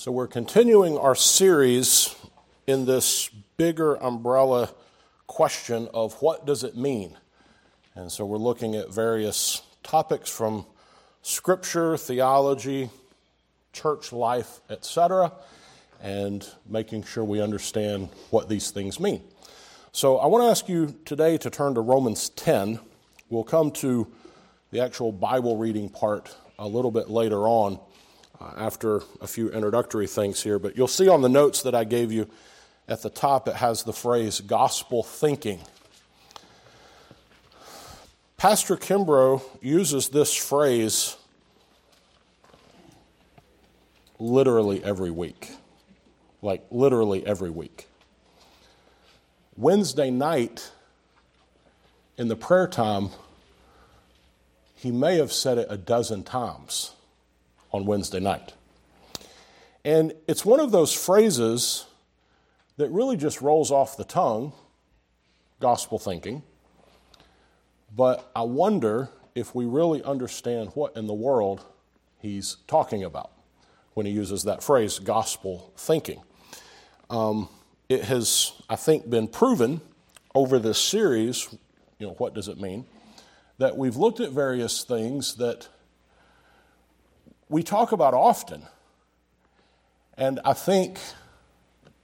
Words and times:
So, 0.00 0.10
we're 0.10 0.28
continuing 0.28 0.96
our 0.96 1.14
series 1.14 2.16
in 2.66 2.86
this 2.86 3.28
bigger 3.58 3.96
umbrella 3.96 4.70
question 5.26 5.90
of 5.92 6.14
what 6.22 6.46
does 6.46 6.64
it 6.64 6.74
mean? 6.74 7.18
And 7.94 8.10
so, 8.10 8.24
we're 8.24 8.38
looking 8.38 8.76
at 8.76 8.88
various 8.88 9.60
topics 9.82 10.30
from 10.30 10.64
scripture, 11.20 11.98
theology, 11.98 12.88
church 13.74 14.10
life, 14.10 14.62
etc., 14.70 15.32
and 16.02 16.48
making 16.66 17.02
sure 17.02 17.22
we 17.22 17.42
understand 17.42 18.08
what 18.30 18.48
these 18.48 18.70
things 18.70 18.98
mean. 18.98 19.22
So, 19.92 20.16
I 20.16 20.28
want 20.28 20.44
to 20.44 20.48
ask 20.48 20.66
you 20.66 20.96
today 21.04 21.36
to 21.36 21.50
turn 21.50 21.74
to 21.74 21.82
Romans 21.82 22.30
10. 22.30 22.80
We'll 23.28 23.44
come 23.44 23.70
to 23.72 24.10
the 24.70 24.80
actual 24.80 25.12
Bible 25.12 25.58
reading 25.58 25.90
part 25.90 26.34
a 26.58 26.66
little 26.66 26.90
bit 26.90 27.10
later 27.10 27.40
on 27.40 27.78
uh, 28.40 28.52
after 28.56 29.02
a 29.20 29.26
few 29.26 29.50
introductory 29.50 30.06
things 30.06 30.42
here. 30.42 30.58
But 30.58 30.76
you'll 30.76 30.88
see 30.88 31.08
on 31.08 31.22
the 31.22 31.28
notes 31.28 31.62
that 31.62 31.74
I 31.74 31.84
gave 31.84 32.10
you 32.10 32.28
at 32.88 33.02
the 33.02 33.10
top, 33.10 33.46
it 33.46 33.56
has 33.56 33.84
the 33.84 33.92
phrase 33.92 34.40
gospel 34.40 35.02
thinking. 35.02 35.60
Pastor 38.36 38.76
Kimbrough 38.76 39.42
uses 39.60 40.08
this 40.08 40.34
phrase 40.34 41.16
literally 44.18 44.82
every 44.82 45.10
week. 45.10 45.50
Like, 46.42 46.64
literally 46.70 47.26
every 47.26 47.50
week. 47.50 47.86
Wednesday 49.56 50.10
night, 50.10 50.72
in 52.16 52.28
the 52.28 52.36
prayer 52.36 52.66
time, 52.66 53.10
he 54.74 54.90
may 54.90 55.18
have 55.18 55.32
said 55.32 55.58
it 55.58 55.66
a 55.68 55.76
dozen 55.76 56.22
times 56.22 56.92
on 57.72 57.86
Wednesday 57.86 58.20
night. 58.20 58.54
And 59.84 60.12
it's 60.28 60.44
one 60.44 60.60
of 60.60 60.70
those 60.70 60.92
phrases 60.92 61.86
that 62.76 62.90
really 62.90 63.16
just 63.16 63.40
rolls 63.40 63.70
off 63.70 63.96
the 63.96 64.04
tongue, 64.04 64.52
gospel 65.58 65.98
thinking. 65.98 66.42
But 67.94 68.30
I 68.34 68.42
wonder 68.42 69.08
if 69.34 69.54
we 69.54 69.64
really 69.64 70.02
understand 70.02 70.70
what 70.74 70.96
in 70.96 71.06
the 71.06 71.14
world 71.14 71.64
he's 72.18 72.56
talking 72.66 73.04
about 73.04 73.30
when 73.94 74.06
he 74.06 74.12
uses 74.12 74.44
that 74.44 74.62
phrase, 74.62 74.98
gospel 74.98 75.72
thinking. 75.76 76.22
Um, 77.08 77.48
it 77.88 78.04
has, 78.04 78.52
I 78.68 78.76
think, 78.76 79.10
been 79.10 79.28
proven 79.28 79.80
over 80.34 80.58
this 80.58 80.78
series, 80.78 81.48
you 81.98 82.06
know, 82.06 82.14
what 82.14 82.34
does 82.34 82.48
it 82.48 82.60
mean, 82.60 82.86
that 83.58 83.76
we've 83.76 83.96
looked 83.96 84.20
at 84.20 84.30
various 84.30 84.84
things 84.84 85.34
that 85.36 85.68
we 87.50 87.64
talk 87.64 87.92
about 87.92 88.14
often. 88.14 88.62
And 90.16 90.40
I 90.44 90.54
think 90.54 90.98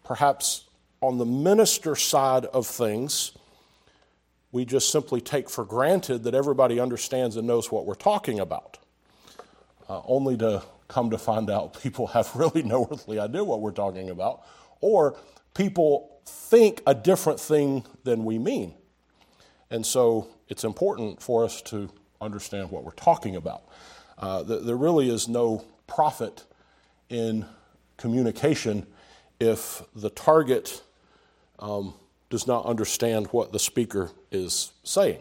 perhaps 0.05 0.65
on 1.01 1.19
the 1.19 1.25
minister 1.25 1.95
side 1.95 2.45
of 2.47 2.67
things, 2.67 3.33
we 4.51 4.65
just 4.65 4.91
simply 4.91 5.21
take 5.21 5.49
for 5.49 5.65
granted 5.65 6.25
that 6.25 6.35
everybody 6.35 6.81
understands 6.81 7.37
and 7.37 7.47
knows 7.47 7.71
what 7.71 7.87
we're 7.87 7.95
talking 7.95 8.41
about, 8.41 8.79
uh, 9.89 10.03
only 10.07 10.37
to 10.39 10.63
come 10.89 11.11
to 11.11 11.19
find 11.19 11.49
out 11.49 11.81
people 11.83 12.09
have 12.09 12.35
really 12.35 12.63
no 12.63 12.89
earthly 12.91 13.19
idea 13.21 13.45
what 13.45 13.61
we're 13.61 13.71
talking 13.71 14.11
about, 14.11 14.43
or 14.81 15.17
people 15.55 16.21
think 16.25 16.83
a 16.87 16.95
different 16.95 17.39
thing 17.39 17.85
than 18.03 18.25
we 18.25 18.39
mean. 18.39 18.75
And 19.71 19.87
so 19.87 20.27
it's 20.49 20.65
important 20.65 21.23
for 21.23 21.45
us 21.45 21.63
to 21.63 21.89
understand 22.21 22.71
what 22.71 22.83
we're 22.83 22.91
talking 22.93 23.37
about. 23.37 23.63
Uh, 24.19 24.43
there 24.43 24.77
really 24.77 25.11
is 25.11 25.29
no 25.29 25.65
profit 25.87 26.45
in 27.09 27.47
communication 27.97 28.87
if 29.39 29.83
the 29.95 30.11
target 30.11 30.83
um, 31.59 31.95
does 32.31 32.47
not 32.47 32.65
understand 32.67 33.27
what 33.29 33.53
the 33.53 33.59
speaker 33.59 34.11
is 34.31 34.73
saying. 34.83 35.21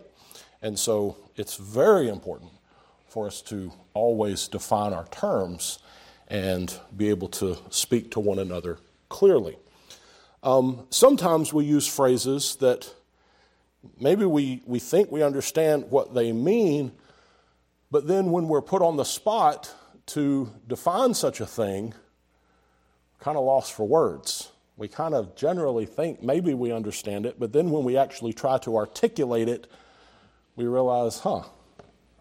And 0.61 0.79
so 0.79 1.17
it's 1.35 1.57
very 1.57 2.09
important 2.09 2.51
for 3.07 3.27
us 3.27 3.41
to 3.43 3.71
always 3.93 4.47
define 4.47 4.93
our 4.93 5.05
terms 5.07 5.79
and 6.27 6.77
be 6.95 7.09
able 7.09 7.27
to 7.27 7.57
speak 7.69 8.11
to 8.11 8.19
one 8.19 8.39
another 8.39 8.79
clearly. 9.09 9.57
Um, 10.43 10.87
sometimes 10.89 11.53
we 11.53 11.65
use 11.65 11.87
phrases 11.87 12.55
that 12.57 12.93
maybe 13.99 14.25
we, 14.25 14.61
we 14.65 14.79
think 14.79 15.11
we 15.11 15.23
understand 15.23 15.85
what 15.89 16.13
they 16.13 16.31
mean, 16.31 16.91
but 17.95 18.07
then 18.07 18.29
when 18.29 18.49
we're 18.49 18.61
put 18.61 18.81
on 18.81 18.97
the 18.97 19.05
spot 19.05 19.73
to 20.07 20.51
define 20.67 21.13
such 21.13 21.39
a 21.39 21.45
thing, 21.45 21.93
kind 23.21 23.37
of 23.37 23.45
lost 23.45 23.71
for 23.71 23.87
words. 23.87 24.51
We 24.75 24.89
kind 24.89 25.13
of 25.13 25.33
generally 25.37 25.85
think 25.85 26.21
maybe 26.21 26.53
we 26.53 26.73
understand 26.73 27.25
it, 27.25 27.39
but 27.39 27.53
then 27.53 27.71
when 27.71 27.85
we 27.85 27.95
actually 27.95 28.33
try 28.33 28.57
to 28.57 28.75
articulate 28.75 29.47
it, 29.47 29.71
we 30.57 30.65
realize, 30.65 31.19
huh, 31.19 31.43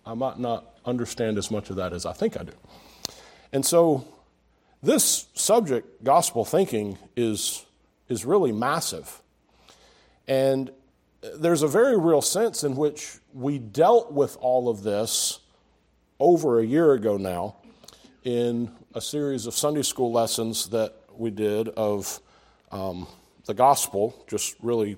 I 0.07 0.15
might 0.15 0.39
not 0.39 0.65
understand 0.85 1.39
as 1.39 1.51
much 1.51 1.71
of 1.71 1.75
that 1.75 1.93
as 1.93 2.07
I 2.07 2.13
think 2.13 2.39
I 2.39 2.45
do. 2.45 2.53
And 3.53 3.67
so 3.67 4.07
this 4.81 5.27
subject, 5.35 6.05
gospel 6.05 6.45
thinking, 6.45 6.99
is, 7.17 7.67
is 8.09 8.25
really 8.25 8.53
massive. 8.53 9.21
And 10.29 10.71
uh, 10.71 11.31
there's 11.37 11.63
a 11.63 11.69
very 11.69 11.99
real 11.99 12.23
sense 12.23 12.63
in 12.63 12.77
which 12.77 13.17
we 13.33 13.59
dealt 13.59 14.13
with 14.13 14.37
all 14.41 14.69
of 14.69 14.85
this 14.85 15.41
over 16.25 16.59
a 16.59 16.65
year 16.65 16.95
ago 16.95 17.19
now 17.19 17.55
in 18.23 18.71
a 18.95 19.01
series 19.01 19.45
of 19.45 19.53
Sunday 19.53 19.83
school 19.83 20.11
lessons 20.11 20.71
that 20.71 20.95
we 21.15 21.31
did 21.31 21.69
of 21.69 22.19
um, 22.73 23.07
the 23.45 23.53
gospel, 23.53 24.25
just 24.27 24.57
really 24.63 24.97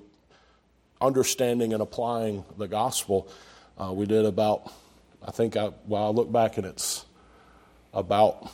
understanding 1.00 1.72
and 1.72 1.82
applying 1.82 2.44
the 2.59 2.69
gospel. 2.69 3.28
Uh, 3.76 3.92
we 3.92 4.06
did 4.06 4.25
about, 4.25 4.72
I 5.20 5.32
think, 5.32 5.56
I, 5.56 5.72
well, 5.88 6.04
I 6.04 6.10
look 6.10 6.31
back 6.31 6.59
and 6.59 6.66
it's 6.66 7.04
about, 7.93 8.48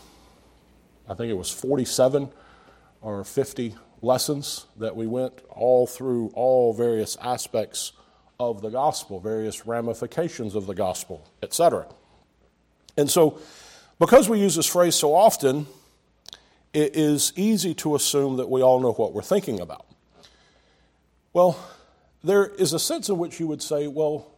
I 1.06 1.12
think 1.12 1.30
it 1.30 1.36
was 1.36 1.50
47 1.50 2.30
or 3.02 3.22
50 3.22 3.74
lessons 4.00 4.64
that 4.78 4.96
we 4.96 5.06
went 5.06 5.34
all 5.50 5.86
through 5.86 6.28
all 6.28 6.72
various 6.72 7.16
aspects 7.16 7.92
of 8.40 8.62
the 8.62 8.70
gospel, 8.70 9.20
various 9.20 9.66
ramifications 9.66 10.54
of 10.54 10.66
the 10.66 10.74
gospel, 10.74 11.28
etc. 11.42 11.86
And 12.96 13.10
so, 13.10 13.38
because 13.98 14.28
we 14.28 14.40
use 14.40 14.54
this 14.54 14.66
phrase 14.66 14.94
so 14.94 15.14
often, 15.14 15.66
it 16.72 16.96
is 16.96 17.32
easy 17.36 17.74
to 17.74 17.94
assume 17.94 18.36
that 18.36 18.48
we 18.48 18.62
all 18.62 18.80
know 18.80 18.92
what 18.92 19.12
we're 19.12 19.22
thinking 19.22 19.60
about. 19.60 19.86
Well, 21.32 21.58
there 22.24 22.46
is 22.46 22.72
a 22.72 22.78
sense 22.78 23.08
in 23.08 23.18
which 23.18 23.40
you 23.40 23.46
would 23.46 23.62
say, 23.62 23.86
well, 23.86 24.32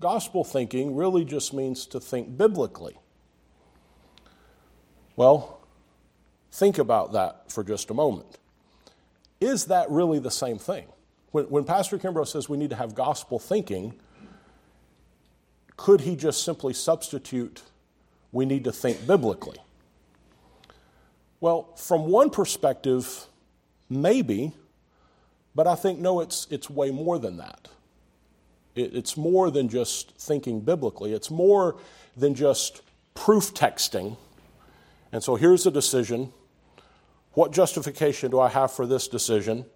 gospel 0.00 0.44
thinking 0.44 0.94
really 0.94 1.24
just 1.24 1.52
means 1.54 1.86
to 1.86 2.00
think 2.00 2.36
biblically. 2.36 2.96
Well, 5.16 5.60
think 6.50 6.78
about 6.78 7.12
that 7.12 7.50
for 7.50 7.62
just 7.62 7.90
a 7.90 7.94
moment. 7.94 8.38
Is 9.40 9.66
that 9.66 9.90
really 9.90 10.18
the 10.18 10.30
same 10.30 10.58
thing? 10.58 10.86
When, 11.30 11.44
when 11.46 11.64
Pastor 11.64 11.98
Kimbrough 11.98 12.28
says 12.28 12.48
we 12.48 12.56
need 12.56 12.70
to 12.70 12.76
have 12.76 12.94
gospel 12.94 13.38
thinking, 13.38 13.94
could 15.76 16.00
he 16.02 16.16
just 16.16 16.44
simply 16.44 16.72
substitute 16.72 17.62
we 18.34 18.44
need 18.44 18.64
to 18.64 18.72
think 18.72 19.06
biblically? 19.06 19.58
Well, 21.40 21.74
from 21.76 22.06
one 22.06 22.30
perspective, 22.30 23.26
maybe, 23.88 24.52
but 25.54 25.66
I 25.66 25.74
think 25.74 25.98
no, 25.98 26.20
it's, 26.20 26.46
it's 26.50 26.68
way 26.68 26.90
more 26.90 27.18
than 27.18 27.36
that. 27.36 27.68
It, 28.74 28.94
it's 28.94 29.16
more 29.16 29.50
than 29.50 29.68
just 29.68 30.16
thinking 30.18 30.60
biblically, 30.60 31.12
it's 31.12 31.30
more 31.30 31.76
than 32.16 32.34
just 32.34 32.82
proof 33.14 33.54
texting. 33.54 34.16
And 35.12 35.22
so 35.22 35.36
here's 35.36 35.66
a 35.66 35.70
decision 35.70 36.32
what 37.34 37.50
justification 37.52 38.30
do 38.30 38.38
I 38.38 38.48
have 38.48 38.72
for 38.72 38.86
this 38.86 39.08
decision? 39.08 39.66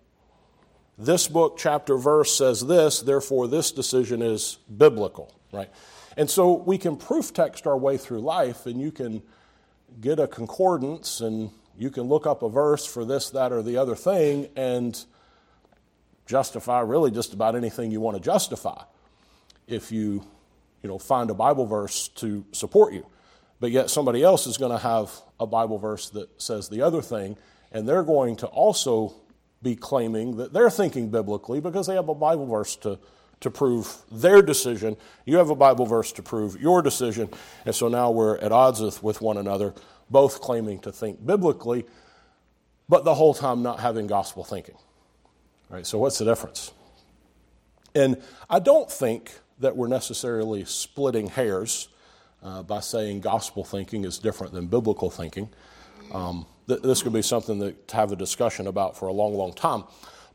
This 0.96 1.28
book, 1.28 1.56
chapter, 1.58 1.96
verse 1.96 2.36
says 2.36 2.66
this, 2.66 3.00
therefore, 3.00 3.46
this 3.46 3.72
decision 3.72 4.22
is 4.22 4.58
biblical, 4.74 5.34
right? 5.52 5.70
And 6.18 6.28
so 6.28 6.52
we 6.52 6.78
can 6.78 6.96
proof 6.96 7.32
text 7.32 7.64
our 7.64 7.78
way 7.78 7.96
through 7.96 8.20
life, 8.20 8.66
and 8.66 8.80
you 8.80 8.90
can 8.90 9.22
get 10.00 10.18
a 10.18 10.26
concordance 10.26 11.20
and 11.20 11.50
you 11.78 11.90
can 11.90 12.02
look 12.02 12.26
up 12.26 12.42
a 12.42 12.48
verse 12.48 12.84
for 12.84 13.04
this, 13.04 13.30
that, 13.30 13.52
or 13.52 13.62
the 13.62 13.76
other 13.76 13.94
thing 13.94 14.48
and 14.56 15.04
justify 16.26 16.80
really 16.80 17.12
just 17.12 17.32
about 17.32 17.54
anything 17.54 17.92
you 17.92 18.00
want 18.00 18.16
to 18.16 18.22
justify 18.22 18.82
if 19.68 19.92
you, 19.92 20.24
you 20.82 20.88
know, 20.88 20.98
find 20.98 21.30
a 21.30 21.34
Bible 21.34 21.66
verse 21.66 22.08
to 22.08 22.44
support 22.50 22.92
you. 22.92 23.06
But 23.60 23.70
yet 23.70 23.88
somebody 23.88 24.24
else 24.24 24.48
is 24.48 24.58
going 24.58 24.72
to 24.72 24.82
have 24.82 25.12
a 25.38 25.46
Bible 25.46 25.78
verse 25.78 26.10
that 26.10 26.42
says 26.42 26.68
the 26.68 26.82
other 26.82 27.00
thing, 27.00 27.36
and 27.70 27.88
they're 27.88 28.02
going 28.02 28.34
to 28.36 28.48
also 28.48 29.14
be 29.62 29.76
claiming 29.76 30.36
that 30.38 30.52
they're 30.52 30.68
thinking 30.68 31.10
biblically 31.10 31.60
because 31.60 31.86
they 31.86 31.94
have 31.94 32.08
a 32.08 32.14
Bible 32.14 32.46
verse 32.46 32.74
to, 32.76 32.98
to 33.40 33.50
prove 33.50 33.96
their 34.10 34.42
decision. 34.42 34.96
You 35.24 35.36
have 35.36 35.50
a 35.50 35.54
Bible 35.54 35.86
verse 35.86 36.12
to 36.12 36.22
prove 36.22 36.60
your 36.60 36.82
decision. 36.82 37.28
And 37.64 37.74
so 37.74 37.88
now 37.88 38.10
we're 38.10 38.36
at 38.38 38.52
odds 38.52 39.02
with, 39.02 39.20
one 39.20 39.36
another, 39.36 39.74
both 40.10 40.40
claiming 40.40 40.80
to 40.80 40.92
think 40.92 41.24
biblically. 41.24 41.86
but 42.88 43.04
the 43.04 43.14
whole 43.14 43.34
time 43.34 43.62
not 43.62 43.80
having 43.80 44.06
gospel 44.06 44.44
thinking. 44.44 44.76
Right? 45.68 45.86
So, 45.86 45.98
what's 45.98 46.18
the 46.18 46.24
difference? 46.24 46.72
And 47.94 48.22
I 48.48 48.58
don't 48.58 48.90
think 48.90 49.32
that 49.60 49.76
we're 49.76 49.88
necessarily 49.88 50.64
splitting 50.64 51.28
hairs 51.28 51.88
uh, 52.42 52.62
by 52.62 52.80
saying 52.80 53.20
gospel 53.20 53.64
thinking 53.64 54.04
is 54.04 54.18
different 54.18 54.52
than 54.52 54.66
biblical 54.66 55.10
thinking. 55.10 55.48
Um, 56.12 56.46
th- 56.68 56.80
this 56.80 57.02
could 57.02 57.12
be 57.12 57.22
something 57.22 57.58
that, 57.58 57.88
to 57.88 57.96
have 57.96 58.12
a 58.12 58.16
discussion 58.16 58.66
about 58.66 58.96
for 58.96 59.08
a 59.08 59.12
long, 59.12 59.34
long 59.34 59.52
time. 59.52 59.84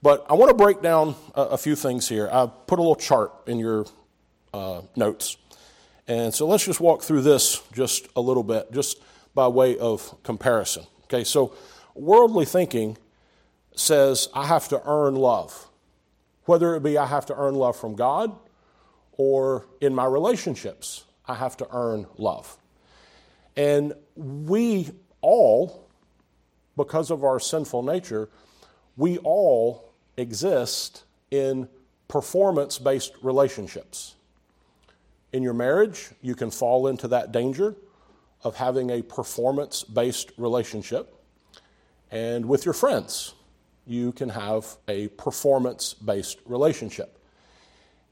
But 0.04 0.26
I 0.30 0.34
want 0.34 0.50
to 0.50 0.54
break 0.54 0.82
down 0.82 1.16
a, 1.34 1.42
a 1.42 1.58
few 1.58 1.78
things 1.78 2.10
here. 2.10 2.30
I 2.30 2.46
put 2.46 2.78
a 2.78 2.82
little 2.82 2.98
chart 2.98 3.32
in 3.48 3.58
your 3.58 3.86
uh, 4.54 4.82
notes. 4.98 5.38
And 6.10 6.34
so 6.34 6.46
let's 6.46 6.66
just 6.66 6.82
walk 6.82 7.04
through 7.04 7.22
this 7.22 7.64
just 7.72 8.10
a 8.18 8.20
little 8.20 8.44
bit, 8.44 8.70
just 8.74 9.02
by 9.34 9.48
way 9.48 9.78
of 9.78 10.22
comparison. 10.24 10.84
Okay, 11.06 11.24
so 11.24 11.56
worldly 11.96 12.44
thinking 12.44 12.98
says 13.76 14.28
I 14.34 14.46
have 14.46 14.68
to 14.68 14.82
earn 14.86 15.16
love, 15.16 15.70
whether 16.44 16.76
it 16.76 16.84
be 16.84 16.98
I 16.98 17.06
have 17.06 17.26
to 17.28 17.36
earn 17.38 17.56
love 17.56 17.78
from 17.78 17.96
God 17.96 18.36
or 19.14 19.66
in 19.80 19.96
my 19.96 20.06
relationships, 20.06 21.06
I 21.26 21.36
have 21.36 21.56
to 21.58 21.68
earn 21.72 22.08
love. 22.18 22.58
And 23.56 23.94
we 24.16 24.90
all, 25.22 25.88
because 26.76 27.10
of 27.10 27.24
our 27.24 27.40
sinful 27.40 27.84
nature, 27.84 28.28
we 28.98 29.18
all 29.20 29.93
exist 30.18 31.04
in 31.32 31.68
performance 32.08 32.78
based 32.80 33.14
relationships. 33.22 34.16
In 35.32 35.42
your 35.42 35.54
marriage, 35.54 36.12
you 36.22 36.36
can 36.36 36.52
fall 36.52 36.88
into 36.88 37.08
that 37.08 37.32
danger 37.32 37.76
of 38.44 38.56
having 38.56 38.90
a 38.90 39.02
performance 39.02 39.84
based 39.84 40.32
relationship. 40.38 41.16
And 42.12 42.46
with 42.46 42.66
your 42.66 42.74
friends, 42.74 43.34
you 43.88 44.12
can 44.12 44.30
have 44.30 44.78
a 44.88 45.08
performance 45.10 45.94
based 45.94 46.40
relationship 46.46 47.18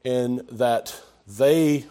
in 0.04 0.46
that 0.50 1.00
they, 1.26 1.86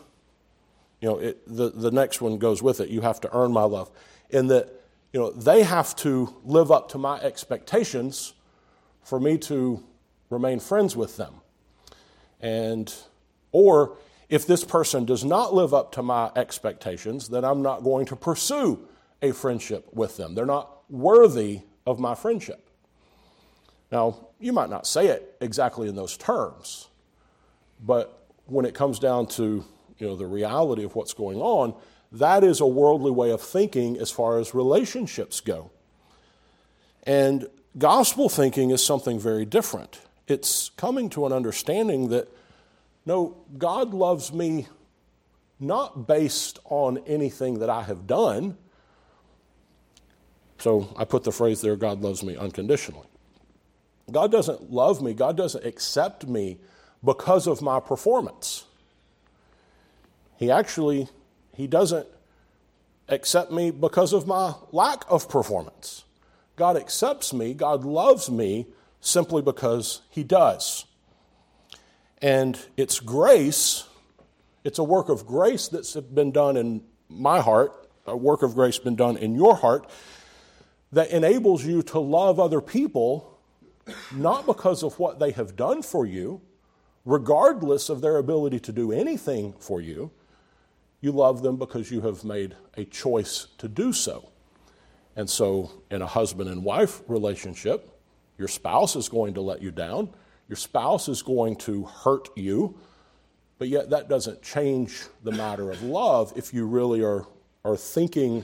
you 1.00 1.10
know, 1.10 1.20
it, 1.20 1.42
the, 1.48 1.70
the 1.70 1.92
next 1.92 2.22
one 2.22 2.38
goes 2.38 2.62
with 2.62 2.82
it. 2.82 2.90
You 2.90 3.02
have 3.02 3.22
to 3.22 3.36
earn 3.36 3.52
my 3.54 3.64
love. 3.64 3.90
In 4.30 4.48
that, 4.48 4.70
you 5.14 5.20
know, 5.20 5.32
they 5.32 5.64
have 5.64 5.96
to 5.98 6.36
live 6.44 6.72
up 6.72 6.90
to 6.90 6.98
my 6.98 7.20
expectations 7.22 8.34
for 9.04 9.20
me 9.20 9.38
to 9.38 9.84
remain 10.32 10.60
friends 10.60 10.96
with 10.96 11.18
them. 11.18 11.36
And, 12.40 12.92
or 13.52 13.98
if 14.30 14.48
this 14.48 14.64
person 14.64 15.06
does 15.06 15.24
not 15.24 15.54
live 15.54 15.74
up 15.74 15.92
to 15.94 16.02
my 16.02 16.32
expectations, 16.36 17.30
then 17.30 17.46
I'm 17.46 17.62
not 17.62 17.84
going 17.84 18.08
to 18.08 18.16
pursue 18.16 18.80
a 19.22 19.32
friendship 19.34 19.88
with 19.94 20.18
them. 20.18 20.34
They're 20.34 20.46
not 20.46 20.90
worthy 20.90 21.62
of 21.86 22.00
my 22.00 22.16
friendship. 22.16 22.70
Now, 23.92 24.30
you 24.40 24.54
might 24.54 24.70
not 24.70 24.88
say 24.88 25.08
it 25.08 25.36
exactly 25.42 25.90
in 25.90 25.96
those 25.96 26.18
terms, 26.18 26.88
but 27.86 28.26
when 28.46 28.66
it 28.66 28.74
comes 28.74 29.00
down 29.00 29.28
to 29.28 29.66
you 29.98 30.08
know, 30.08 30.16
the 30.16 30.26
reality 30.26 30.84
of 30.84 30.96
what's 30.96 31.14
going 31.14 31.40
on, 31.40 31.76
that 32.14 32.44
is 32.44 32.60
a 32.60 32.66
worldly 32.66 33.12
way 33.12 33.32
of 33.32 33.42
thinking 33.42 33.98
as 33.98 34.10
far 34.10 34.40
as 34.40 34.54
relationships 34.54 35.42
go. 35.42 35.72
And 37.04 37.48
gospel 37.78 38.30
thinking 38.30 38.72
is 38.72 38.84
something 38.84 39.20
very 39.20 39.46
different. 39.46 40.00
It's 40.32 40.70
coming 40.70 41.10
to 41.12 41.26
an 41.26 41.34
understanding 41.34 42.10
that 42.10 42.28
no, 43.06 43.38
God 43.58 43.94
loves 43.94 44.32
me 44.32 44.68
not 45.60 46.08
based 46.08 46.60
on 46.66 46.98
anything 47.00 47.60
that 47.60 47.70
I 47.70 47.84
have 47.84 48.08
done. 48.08 48.58
So 50.58 50.94
I 50.98 51.06
put 51.06 51.24
the 51.24 51.32
phrase 51.32 51.62
there 51.62 51.76
God 51.76 52.02
loves 52.02 52.24
me 52.24 52.36
unconditionally. 52.36 53.08
God 54.12 54.32
doesn't 54.32 54.72
love 54.72 55.02
me, 55.02 55.14
God 55.14 55.38
doesn't 55.38 55.66
accept 55.66 56.28
me 56.28 56.58
because 57.04 57.48
of 57.48 57.62
my 57.62 57.80
performance. 57.80 58.66
He 60.38 60.52
actually 60.52 61.08
he 61.56 61.68
doesn't 61.68 62.08
accept 63.08 63.52
me 63.52 63.72
because 63.72 64.14
of 64.14 64.26
my 64.26 64.54
lack 64.72 65.04
of 65.10 65.30
performance. 65.30 66.06
God 66.56 66.78
accepts 66.78 67.34
me, 67.34 67.54
God 67.54 67.84
loves 67.84 68.30
me 68.30 68.68
simply 69.02 69.42
because 69.42 70.02
he 70.10 70.24
does. 70.24 70.86
And 72.22 72.58
it's 72.78 73.00
grace, 73.00 73.88
it's 74.64 74.80
a 74.80 74.84
work 74.84 75.10
of 75.10 75.26
grace 75.26 75.68
that's 75.68 75.96
been 75.96 76.32
done 76.32 76.56
in 76.56 76.84
my 77.10 77.42
heart, 77.42 77.90
a 78.06 78.16
work 78.16 78.44
of 78.44 78.54
grace 78.54 78.78
been 78.78 78.96
done 78.96 79.18
in 79.18 79.36
your 79.36 79.56
heart, 79.56 79.90
that 80.92 81.10
enables 81.10 81.66
you 81.66 81.82
to 81.82 82.00
love 82.00 82.40
other 82.40 82.62
people 82.62 83.28
not 84.14 84.46
because 84.46 84.84
of 84.84 85.00
what 85.00 85.20
they 85.20 85.32
have 85.32 85.56
done 85.56 85.82
for 85.82 86.06
you, 86.06 86.42
regardless 87.06 87.90
of 87.90 88.02
their 88.02 88.18
ability 88.18 88.60
to 88.60 88.72
do 88.72 88.92
anything 88.92 89.54
for 89.60 89.82
you. 89.82 90.12
You 91.00 91.12
love 91.12 91.42
them 91.42 91.58
because 91.58 91.90
you 91.90 92.02
have 92.02 92.24
made 92.24 92.56
a 92.78 92.86
choice 92.86 93.48
to 93.58 93.68
do 93.68 93.92
so. 93.92 94.30
And 95.16 95.30
so, 95.30 95.72
in 95.90 96.02
a 96.02 96.08
husband 96.08 96.50
and 96.50 96.64
wife 96.64 97.02
relationship, 97.08 98.01
your 98.42 98.48
spouse 98.48 98.96
is 98.96 99.08
going 99.08 99.36
to 99.36 99.42
let 99.42 99.62
you 99.62 99.70
down. 99.70 100.10
Your 100.50 100.56
spouse 100.56 101.08
is 101.08 101.22
going 101.22 101.58
to 101.58 101.84
hurt 101.84 102.28
you, 102.36 102.76
but 103.60 103.68
yet 103.68 103.92
that 103.92 104.10
doesn't 104.10 104.42
change 104.42 105.04
the 105.24 105.32
matter 105.32 105.70
of 105.70 105.84
love 105.84 106.34
if 106.36 106.52
you 106.52 106.66
really 106.66 107.04
are, 107.04 107.28
are 107.64 107.78
thinking 107.78 108.44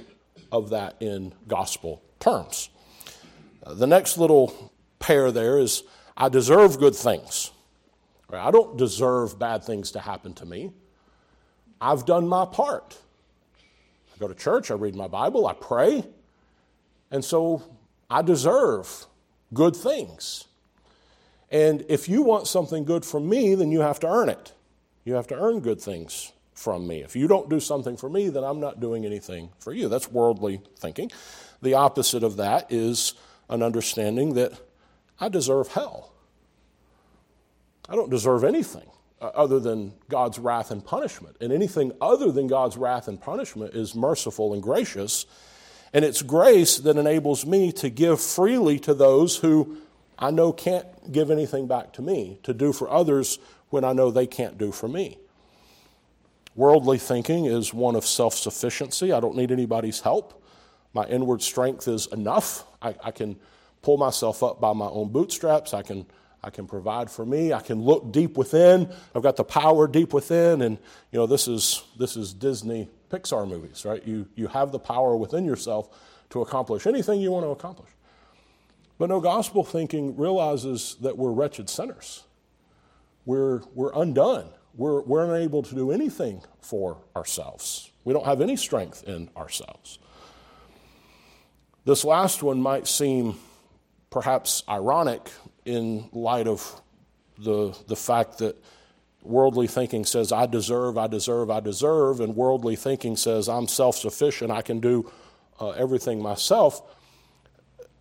of 0.52 0.70
that 0.70 0.98
in 1.00 1.34
gospel 1.48 2.04
terms. 2.20 2.70
Uh, 3.66 3.74
the 3.74 3.88
next 3.88 4.20
little 4.20 4.72
pair 5.00 5.32
there 5.32 5.58
is 5.58 5.82
I 6.16 6.30
deserve 6.30 6.78
good 6.78 6.96
things. 6.96 7.50
Right? 8.30 8.46
I 8.46 8.52
don't 8.52 8.78
deserve 8.78 9.40
bad 9.40 9.64
things 9.64 9.90
to 9.94 10.00
happen 10.00 10.36
to 10.36 10.46
me. 10.46 10.74
I've 11.82 12.06
done 12.06 12.28
my 12.28 12.46
part. 12.46 12.96
I 14.14 14.20
go 14.20 14.28
to 14.28 14.36
church, 14.36 14.70
I 14.70 14.76
read 14.76 14.96
my 14.96 15.08
Bible, 15.08 15.48
I 15.48 15.54
pray, 15.54 16.04
and 17.10 17.26
so 17.26 17.64
I 18.12 18.22
deserve 18.22 19.08
good 19.54 19.76
things. 19.76 20.46
And 21.50 21.86
if 21.88 22.10
you 22.10 22.22
want 22.22 22.48
something 22.48 22.84
good 22.84 23.06
from 23.06 23.30
me, 23.30 23.56
then 23.56 23.72
you 23.72 23.82
have 23.82 24.00
to 24.02 24.08
earn 24.08 24.30
it. 24.30 24.54
You 25.06 25.14
have 25.14 25.28
to 25.28 25.36
earn 25.36 25.62
good 25.62 25.80
things 25.80 26.34
from 26.54 26.88
me. 26.88 27.02
If 27.02 27.16
you 27.16 27.28
don't 27.28 27.50
do 27.50 27.60
something 27.60 27.96
for 27.96 28.10
me, 28.10 28.30
then 28.30 28.44
I'm 28.44 28.60
not 28.60 28.80
doing 28.80 29.06
anything 29.06 29.50
for 29.60 29.72
you. 29.72 29.88
That's 29.88 30.12
worldly 30.12 30.62
thinking. 30.78 31.12
The 31.62 31.76
opposite 31.76 32.24
of 32.24 32.38
that 32.38 32.72
is 32.72 33.14
an 33.50 33.64
understanding 33.64 34.34
that 34.34 34.54
I 35.20 35.30
deserve 35.30 35.70
hell. 35.70 36.12
I 37.88 37.96
don't 37.96 38.10
deserve 38.10 38.44
anything 38.44 38.90
uh, 39.22 39.28
other 39.28 39.60
than 39.60 39.94
God's 40.10 40.40
wrath 40.40 40.72
and 40.72 40.84
punishment. 40.84 41.38
And 41.40 41.54
anything 41.54 41.94
other 42.02 42.32
than 42.32 42.48
God's 42.48 42.76
wrath 42.76 43.08
and 43.08 43.22
punishment 43.22 43.74
is 43.74 43.96
merciful 43.96 44.54
and 44.54 44.62
gracious. 44.62 45.26
And 45.94 46.04
it's 46.04 46.22
grace 46.22 46.78
that 46.80 46.98
enables 46.98 47.46
me 47.46 47.72
to 47.74 47.90
give 47.90 48.20
freely 48.22 48.80
to 48.80 48.94
those 48.94 49.38
who 49.38 49.78
I 50.20 50.32
know 50.32 50.52
can't 50.52 51.12
give 51.12 51.30
anything 51.30 51.68
back 51.68 51.94
to 51.94 52.02
me, 52.02 52.40
to 52.44 52.54
do 52.54 52.74
for 52.74 52.90
others 52.90 53.40
when 53.70 53.84
I 53.84 53.94
know 53.94 54.12
they 54.12 54.28
can't 54.28 54.58
do 54.58 54.72
for 54.72 54.88
me. 54.88 55.18
Worldly 56.56 56.98
thinking 56.98 57.46
is 57.46 57.74
one 57.74 57.96
of 57.96 58.06
self 58.06 58.34
sufficiency. 58.34 59.14
I 59.14 59.20
don't 59.20 59.36
need 59.36 59.52
anybody's 59.52 60.00
help. 60.00 60.44
My 60.94 61.06
inward 61.06 61.44
strength 61.44 61.88
is 61.88 62.08
enough. 62.08 62.66
I, 62.82 62.96
I, 63.04 63.12
can 63.12 63.36
pull 63.84 63.98
myself 63.98 64.42
up 64.42 64.60
by 64.60 64.74
my 64.74 64.88
own 64.88 65.10
bootstraps. 65.10 65.76
I 65.76 65.84
can, 65.84 66.08
I 66.44 66.50
can 66.50 66.66
provide 66.66 67.12
for 67.12 67.24
me. 67.26 67.54
I 67.54 67.60
can 67.60 67.84
look 67.84 68.12
deep 68.12 68.38
within. 68.38 68.92
I've 69.14 69.22
got 69.22 69.36
the 69.36 69.44
power 69.44 69.88
deep 69.88 70.14
within. 70.14 70.64
And, 70.64 70.80
you 71.12 71.20
know, 71.20 71.28
this 71.28 71.48
is, 71.48 71.84
this 72.00 72.18
is 72.18 72.34
Disney 72.34 72.90
Pixar 73.10 73.48
movies, 73.48 73.86
right? 73.86 74.06
You, 74.06 74.28
you 74.36 74.48
have 74.48 74.72
the 74.72 74.80
power 74.80 75.16
within 75.16 75.46
yourself 75.46 75.90
to 76.30 76.42
accomplish 76.42 76.86
anything 76.86 77.22
you 77.22 77.32
want 77.32 77.46
to 77.46 77.50
accomplish. 77.50 77.90
But 78.98 79.10
no, 79.10 79.20
gospel 79.20 79.64
thinking 79.64 80.18
realizes 80.18 80.98
that 81.02 81.18
we're 81.18 81.32
wretched 81.32 81.70
sinners. 81.70 82.24
We're, 83.26 83.62
we're 83.74 83.92
undone. 83.94 84.50
We're, 84.76 85.02
we're 85.02 85.36
unable 85.36 85.64
to 85.64 85.76
do 85.76 85.92
anything 85.92 86.44
for 86.62 86.98
ourselves. 87.16 87.92
We 88.04 88.14
don't 88.14 88.26
have 88.26 88.42
any 88.42 88.56
strength 88.56 89.04
in 89.04 89.30
ourselves. 89.36 90.00
This 91.86 92.04
last 92.04 92.44
one 92.44 92.62
might 92.62 92.88
seem 92.88 93.36
perhaps 94.10 94.64
ironic 94.68 95.30
in 95.66 96.10
light 96.12 96.48
of 96.48 96.82
the, 97.38 97.78
the 97.88 97.96
fact 97.96 98.40
that 98.40 98.62
worldly 99.22 99.68
thinking 99.68 100.06
says, 100.06 100.32
I 100.32 100.46
deserve, 100.46 100.98
I 100.98 101.08
deserve, 101.08 101.50
I 101.50 101.60
deserve, 101.60 102.20
and 102.20 102.36
worldly 102.36 102.76
thinking 102.76 103.16
says, 103.16 103.50
I'm 103.50 103.68
self 103.68 103.96
sufficient, 103.98 104.52
I 104.52 104.62
can 104.62 104.80
do 104.80 105.12
uh, 105.60 105.70
everything 105.72 106.22
myself. 106.22 106.82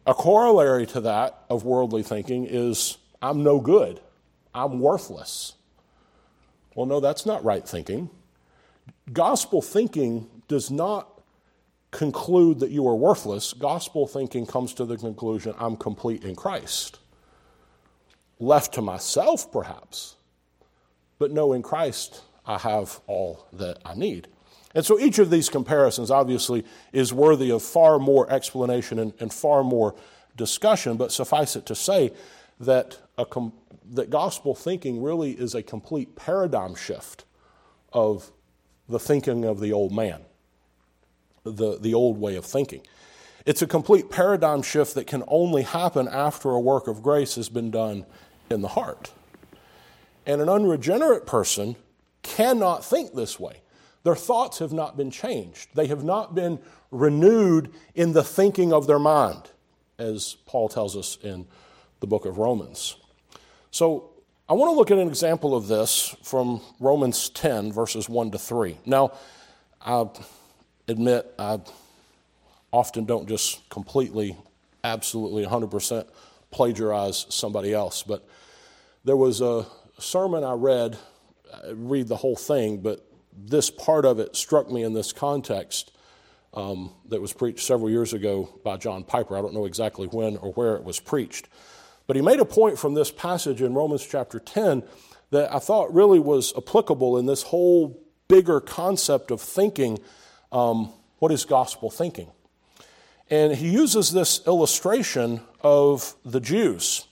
A 0.06 0.14
corollary 0.14 0.86
to 0.86 1.00
that 1.00 1.44
of 1.50 1.64
worldly 1.64 2.02
thinking 2.02 2.46
is 2.46 2.98
I'm 3.20 3.42
no 3.42 3.60
good, 3.60 4.00
I'm 4.54 4.80
worthless. 4.80 5.54
Well, 6.74 6.86
no, 6.86 7.00
that's 7.00 7.24
not 7.26 7.42
right 7.42 7.66
thinking. 7.66 8.10
Gospel 9.12 9.62
thinking 9.62 10.28
does 10.46 10.70
not 10.70 11.16
conclude 11.90 12.60
that 12.60 12.70
you 12.70 12.86
are 12.86 12.94
worthless, 12.94 13.52
gospel 13.54 14.06
thinking 14.06 14.44
comes 14.44 14.74
to 14.74 14.84
the 14.84 14.96
conclusion 14.96 15.54
I'm 15.58 15.76
complete 15.76 16.24
in 16.24 16.36
Christ. 16.36 16.98
Left 18.38 18.74
to 18.74 18.82
myself, 18.82 19.50
perhaps, 19.50 20.15
but 21.18 21.30
no, 21.30 21.52
in 21.52 21.62
Christ, 21.62 22.22
I 22.46 22.58
have 22.58 23.00
all 23.06 23.46
that 23.52 23.78
I 23.84 23.94
need. 23.94 24.28
And 24.74 24.84
so 24.84 24.98
each 24.98 25.18
of 25.18 25.30
these 25.30 25.48
comparisons, 25.48 26.10
obviously, 26.10 26.64
is 26.92 27.12
worthy 27.12 27.50
of 27.50 27.62
far 27.62 27.98
more 27.98 28.30
explanation 28.30 28.98
and, 28.98 29.12
and 29.20 29.32
far 29.32 29.64
more 29.64 29.94
discussion, 30.36 30.96
but 30.96 31.12
suffice 31.12 31.56
it 31.56 31.64
to 31.66 31.74
say 31.74 32.12
that, 32.60 32.98
com- 33.30 33.54
that 33.92 34.10
gospel 34.10 34.54
thinking 34.54 35.02
really 35.02 35.32
is 35.32 35.54
a 35.54 35.62
complete 35.62 36.14
paradigm 36.14 36.74
shift 36.74 37.24
of 37.92 38.30
the 38.88 38.98
thinking 38.98 39.44
of 39.44 39.60
the 39.60 39.72
old 39.72 39.92
man 39.92 40.20
the, 41.46 41.78
the 41.78 41.94
old 41.94 42.18
way 42.18 42.36
of 42.36 42.44
thinking. 42.44 42.82
It's 43.44 43.62
a 43.62 43.66
complete 43.66 44.10
paradigm 44.10 44.62
shift 44.62 44.94
that 44.94 45.06
can 45.06 45.22
only 45.28 45.62
happen 45.62 46.08
after 46.08 46.50
a 46.50 46.60
work 46.60 46.88
of 46.88 47.02
grace 47.02 47.36
has 47.36 47.48
been 47.48 47.70
done 47.70 48.04
in 48.50 48.60
the 48.60 48.68
heart. 48.68 49.12
And 50.26 50.42
an 50.42 50.48
unregenerate 50.48 51.26
person 51.26 51.76
cannot 52.22 52.84
think 52.84 53.14
this 53.14 53.38
way. 53.38 53.62
Their 54.02 54.16
thoughts 54.16 54.58
have 54.58 54.72
not 54.72 54.96
been 54.96 55.10
changed, 55.10 55.70
they 55.74 55.86
have 55.86 56.04
not 56.04 56.34
been 56.34 56.58
renewed 56.90 57.72
in 57.94 58.12
the 58.12 58.22
thinking 58.22 58.72
of 58.72 58.86
their 58.86 58.98
mind, 58.98 59.50
as 59.98 60.36
Paul 60.46 60.68
tells 60.68 60.96
us 60.96 61.18
in 61.22 61.46
the 62.00 62.06
book 62.06 62.24
of 62.24 62.38
Romans. 62.38 62.96
So, 63.70 64.10
I 64.48 64.52
want 64.52 64.70
to 64.70 64.76
look 64.76 64.92
at 64.92 64.98
an 64.98 65.08
example 65.08 65.56
of 65.56 65.66
this 65.66 66.14
from 66.22 66.60
Romans 66.78 67.30
10, 67.30 67.72
verses 67.72 68.08
1 68.08 68.30
to 68.30 68.38
3. 68.38 68.78
Now, 68.86 69.12
I 69.84 70.06
admit 70.86 71.34
I 71.36 71.58
often 72.72 73.06
don't 73.06 73.28
just 73.28 73.68
completely, 73.68 74.36
absolutely 74.84 75.44
100% 75.44 76.06
plagiarize 76.52 77.26
somebody 77.28 77.74
else, 77.74 78.04
but 78.04 78.24
there 79.04 79.16
was 79.16 79.40
a 79.40 79.66
sermon 79.98 80.44
I 80.44 80.52
read, 80.52 80.98
I 81.52 81.70
read 81.72 82.08
the 82.08 82.16
whole 82.16 82.36
thing, 82.36 82.78
but 82.78 83.06
this 83.36 83.70
part 83.70 84.04
of 84.04 84.18
it 84.18 84.36
struck 84.36 84.70
me 84.70 84.82
in 84.82 84.92
this 84.92 85.12
context 85.12 85.92
um, 86.54 86.92
that 87.08 87.20
was 87.20 87.32
preached 87.32 87.60
several 87.60 87.90
years 87.90 88.12
ago 88.12 88.48
by 88.64 88.76
John 88.76 89.04
Piper. 89.04 89.36
I 89.36 89.42
don't 89.42 89.54
know 89.54 89.66
exactly 89.66 90.06
when 90.06 90.36
or 90.38 90.52
where 90.52 90.76
it 90.76 90.84
was 90.84 90.98
preached. 90.98 91.48
But 92.06 92.16
he 92.16 92.22
made 92.22 92.40
a 92.40 92.44
point 92.44 92.78
from 92.78 92.94
this 92.94 93.10
passage 93.10 93.60
in 93.60 93.74
Romans 93.74 94.06
chapter 94.06 94.38
10 94.38 94.82
that 95.30 95.52
I 95.52 95.58
thought 95.58 95.92
really 95.92 96.18
was 96.18 96.52
applicable 96.56 97.18
in 97.18 97.26
this 97.26 97.42
whole 97.42 98.00
bigger 98.28 98.60
concept 98.60 99.30
of 99.30 99.40
thinking 99.40 99.98
um, 100.52 100.92
what 101.18 101.32
is 101.32 101.44
gospel 101.44 101.90
thinking. 101.90 102.30
And 103.28 103.54
he 103.54 103.68
uses 103.68 104.12
this 104.12 104.46
illustration 104.46 105.40
of 105.60 106.14
the 106.24 106.40
Jews. 106.40 107.05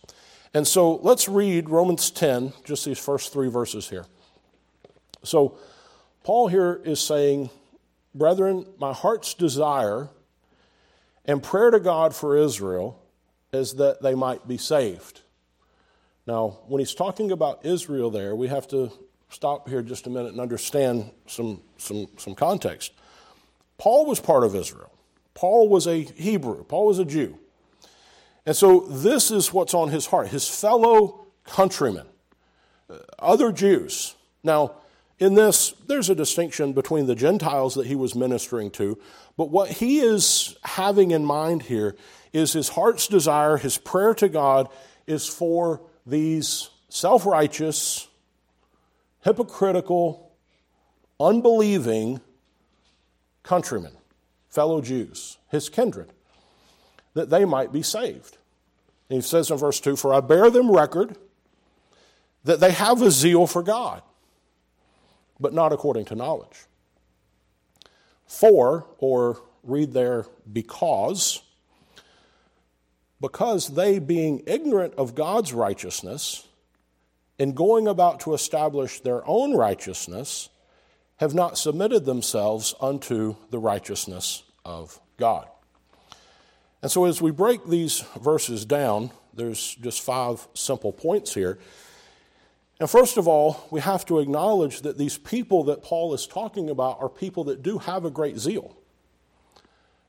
And 0.55 0.67
so 0.67 0.97
let's 0.97 1.29
read 1.29 1.69
Romans 1.69 2.13
10, 2.13 2.53
just 2.65 2.85
these 2.85 2.99
first 2.99 3.33
three 3.33 3.49
verses 3.49 3.91
here. 3.91 4.07
So 5.25 5.59
Paul 6.23 6.47
here 6.47 6.81
is 6.85 7.01
saying, 7.01 7.51
Brethren, 8.15 8.65
my 8.79 8.93
heart's 8.93 9.35
desire 9.35 10.09
and 11.25 11.43
prayer 11.43 11.73
to 11.73 11.81
God 11.81 12.15
for 12.15 12.37
Israel 12.37 13.03
is 13.53 13.75
that 13.75 14.01
they 14.01 14.15
might 14.15 14.47
be 14.47 14.57
saved. 14.57 15.23
Now, 16.27 16.59
when 16.69 16.79
he's 16.79 16.95
talking 16.95 17.33
about 17.33 17.67
Israel 17.67 18.11
there, 18.11 18.37
we 18.37 18.47
have 18.47 18.69
to 18.69 18.93
stop 19.29 19.69
here 19.69 19.83
just 19.83 20.07
a 20.07 20.11
minute 20.11 20.31
and 20.33 20.41
understand 20.41 21.11
some, 21.27 21.61
some, 21.77 22.07
some 22.17 22.37
context. 22.37 22.93
Paul 23.77 24.07
was 24.07 24.21
part 24.21 24.45
of 24.45 24.55
Israel. 24.55 24.93
Paul 25.35 25.69
was 25.69 25.89
a 25.89 26.03
Hebrew. 26.03 26.63
Paul 26.63 26.87
was 26.87 27.01
a 27.01 27.05
Jew. 27.05 27.39
And 28.47 28.55
so 28.55 28.81
this 28.81 29.31
is 29.31 29.53
what's 29.53 29.75
on 29.75 29.89
his 29.89 30.07
heart 30.07 30.29
his 30.29 30.49
fellow 30.49 31.27
countrymen, 31.45 32.07
uh, 32.91 32.99
other 33.19 33.53
Jews. 33.53 34.15
Now, 34.43 34.77
in 35.19 35.35
this, 35.35 35.73
there's 35.87 36.11
a 36.11 36.15
distinction 36.15 36.73
between 36.73 37.07
the 37.07 37.15
Gentiles 37.15 37.75
that 37.75 37.87
he 37.87 37.95
was 37.95 38.15
ministering 38.15 38.71
to, 38.73 38.99
but 39.37 39.51
what 39.51 39.71
he 39.71 40.01
is 40.01 40.57
having 40.65 41.13
in 41.13 41.25
mind 41.25 41.63
here 41.63 41.97
is 42.33 42.53
his 42.53 42.71
heart's 42.71 43.07
desire, 43.07 43.57
his 43.57 43.79
prayer 43.79 44.13
to 44.15 44.29
God 44.29 44.69
is 45.07 45.29
for 45.29 45.81
these 46.05 46.71
self 46.89 47.25
righteous, 47.27 48.09
hypocritical, 49.21 50.33
unbelieving 51.21 52.21
countrymen, 53.43 53.93
fellow 54.49 54.81
Jews, 54.81 55.39
his 55.51 55.69
kindred, 55.69 56.13
that 57.15 57.31
they 57.31 57.45
might 57.45 57.73
be 57.73 57.83
saved. 57.83 58.39
And 59.09 59.23
he 59.23 59.23
says 59.23 59.51
in 59.51 59.57
verse 59.57 59.81
2 59.81 59.97
For 59.97 60.13
I 60.13 60.21
bear 60.21 60.51
them 60.51 60.71
record 60.71 61.17
that 62.45 62.61
they 62.61 62.73
have 62.73 63.01
a 63.03 63.11
zeal 63.11 63.47
for 63.47 63.63
God, 63.63 64.03
but 65.41 65.53
not 65.53 65.73
according 65.73 66.05
to 66.07 66.15
knowledge. 66.15 66.67
For, 68.27 68.87
or 68.99 69.41
read 69.63 69.93
there, 69.93 70.27
because, 70.51 71.43
because 73.21 73.69
they, 73.69 73.99
being 73.99 74.43
ignorant 74.47 74.95
of 74.95 75.15
God's 75.15 75.53
righteousness, 75.53 76.47
in 77.39 77.53
going 77.53 77.89
about 77.89 78.21
to 78.21 78.35
establish 78.35 79.01
their 79.01 79.27
own 79.27 79.57
righteousness, 79.57 80.49
have 81.17 81.35
not 81.35 81.59
submitted 81.59 82.05
themselves 82.05 82.75
unto 82.81 83.37
the 83.51 83.59
righteousness 83.59 84.43
of 84.65 85.01
God. 85.17 85.49
And 86.85 86.91
so, 86.91 87.07
as 87.07 87.23
we 87.23 87.31
break 87.31 87.65
these 87.65 88.01
verses 88.21 88.67
down, 88.67 89.11
there's 89.33 89.75
just 89.77 90.03
five 90.03 90.47
simple 90.53 90.93
points 90.93 91.33
here. 91.33 91.59
And 92.79 92.91
first 92.91 93.17
of 93.17 93.27
all, 93.27 93.67
we 93.71 93.81
have 93.81 94.05
to 94.05 94.19
acknowledge 94.19 94.83
that 94.83 94.99
these 94.99 95.17
people 95.17 95.65
that 95.65 95.83
Paul 95.83 96.13
is 96.13 96.27
talking 96.27 96.69
about 96.69 97.01
are 97.01 97.09
people 97.09 97.45
that 97.45 97.63
do 97.63 97.79
have 97.79 98.05
a 98.05 98.11
great 98.11 98.37
zeal. 98.37 98.77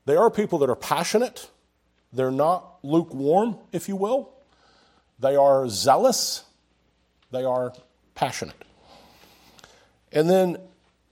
They 0.04 0.16
are 0.16 0.30
people 0.30 0.58
that 0.58 0.68
are 0.68 0.76
passionate, 0.76 1.48
they're 2.12 2.30
not 2.30 2.76
lukewarm, 2.82 3.56
if 3.72 3.88
you 3.88 3.96
will. 3.96 4.34
They 5.18 5.34
are 5.34 5.70
zealous, 5.70 6.44
they 7.30 7.44
are 7.44 7.72
passionate. 8.14 8.66
And 10.12 10.28
then 10.28 10.58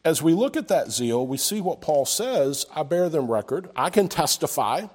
as 0.05 0.21
we 0.21 0.35
look 0.35 0.59
at 0.59 0.69
that 0.69 0.93
zeal, 0.93 1.27
we 1.27 1.39
see 1.39 1.63
what 1.63 1.81
Paul 1.81 2.05
says 2.05 2.67
I 2.77 2.83
bear 2.83 3.09
them 3.09 3.31
record, 3.31 3.71
I 3.75 3.89
can 3.89 4.09
testify. 4.09 4.89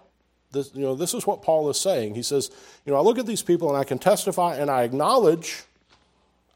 This, 0.52 0.72
you 0.74 0.82
know, 0.82 0.96
this 0.96 1.14
is 1.14 1.28
what 1.28 1.42
Paul 1.42 1.70
is 1.70 1.80
saying. 1.80 2.16
He 2.16 2.24
says, 2.24 2.50
you 2.86 2.92
know, 2.92 2.98
I 2.98 3.02
look 3.02 3.20
at 3.20 3.26
these 3.26 3.44
people 3.44 3.70
and 3.70 3.78
I 3.78 3.84
can 3.84 4.00
testify 4.00 4.56
and 4.56 4.70
I 4.70 4.84
acknowledge, 4.84 5.64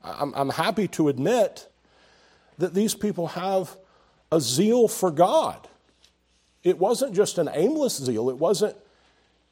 I'm, 0.04 0.34
I'm 0.34 0.50
happy 0.50 0.88
to 0.90 1.10
admit 1.10 1.70
that 2.58 2.74
these 2.74 2.96
people 2.96 3.28
have 3.28 3.78
a 4.32 4.42
zeal 4.42 4.88
for 4.88 5.12
God. 5.12 5.68
It 6.64 6.80
wasn't 6.80 7.14
just 7.14 7.38
an 7.38 7.50
aimless 7.54 7.98
zeal. 7.98 8.30
It 8.30 8.38
wasn't, 8.38 8.76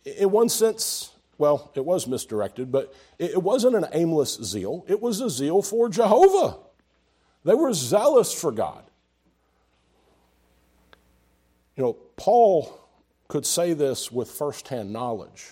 in 0.05 0.31
one 0.31 0.50
sense, 0.50 1.12
well, 1.38 1.71
it 1.75 1.86
was 1.86 2.07
misdirected, 2.07 2.71
but 2.71 2.93
it 3.19 3.41
wasn't 3.41 3.75
an 3.75 3.86
aimless 3.93 4.39
zeal. 4.43 4.86
It 4.88 5.01
was 5.01 5.21
a 5.21 5.29
zeal 5.29 5.62
for 5.62 5.89
Jehovah. 5.89 6.57
They 7.43 7.53
were 7.53 7.74
zealous 7.74 8.33
for 8.33 8.51
God. 8.51 8.83
You 11.75 11.83
know, 11.83 11.93
Paul 12.15 12.81
could 13.32 13.46
say 13.46 13.72
this 13.72 14.12
with 14.12 14.30
firsthand 14.30 14.92
knowledge 14.92 15.52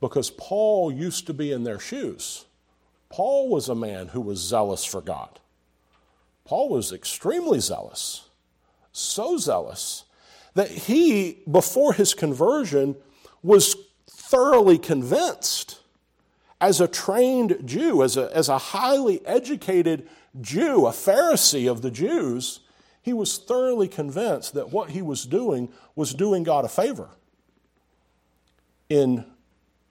because 0.00 0.30
Paul 0.30 0.90
used 0.90 1.26
to 1.26 1.34
be 1.34 1.52
in 1.52 1.64
their 1.64 1.78
shoes. 1.78 2.46
Paul 3.10 3.50
was 3.50 3.68
a 3.68 3.74
man 3.74 4.08
who 4.08 4.22
was 4.22 4.40
zealous 4.40 4.82
for 4.82 5.02
God. 5.02 5.38
Paul 6.46 6.70
was 6.70 6.92
extremely 6.92 7.60
zealous, 7.60 8.30
so 8.90 9.36
zealous 9.36 10.04
that 10.54 10.70
he, 10.70 11.42
before 11.50 11.92
his 11.92 12.14
conversion, 12.14 12.96
was 13.42 13.76
thoroughly 14.08 14.78
convinced 14.78 15.80
as 16.58 16.80
a 16.80 16.88
trained 16.88 17.60
Jew, 17.66 18.02
as 18.02 18.16
a, 18.16 18.34
as 18.34 18.48
a 18.48 18.56
highly 18.56 19.20
educated 19.26 20.08
Jew, 20.40 20.86
a 20.86 20.92
Pharisee 20.92 21.70
of 21.70 21.82
the 21.82 21.90
Jews, 21.90 22.60
he 23.06 23.12
was 23.12 23.38
thoroughly 23.38 23.86
convinced 23.86 24.54
that 24.54 24.72
what 24.72 24.90
he 24.90 25.00
was 25.00 25.26
doing 25.26 25.68
was 25.94 26.12
doing 26.12 26.42
God 26.42 26.64
a 26.64 26.68
favor 26.68 27.08
in 28.88 29.24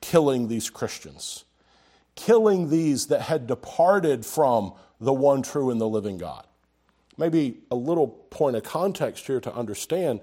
killing 0.01 0.49
these 0.49 0.69
Christians, 0.69 1.45
killing 2.15 2.69
these 2.69 3.07
that 3.07 3.21
had 3.21 3.47
departed 3.47 4.25
from 4.25 4.73
the 4.99 5.13
one 5.13 5.43
true 5.43 5.69
and 5.69 5.79
the 5.79 5.87
living 5.87 6.17
God. 6.17 6.45
Maybe 7.17 7.59
a 7.71 7.75
little 7.75 8.09
point 8.09 8.57
of 8.57 8.63
context 8.63 9.25
here 9.25 9.39
to 9.39 9.55
understand 9.55 10.19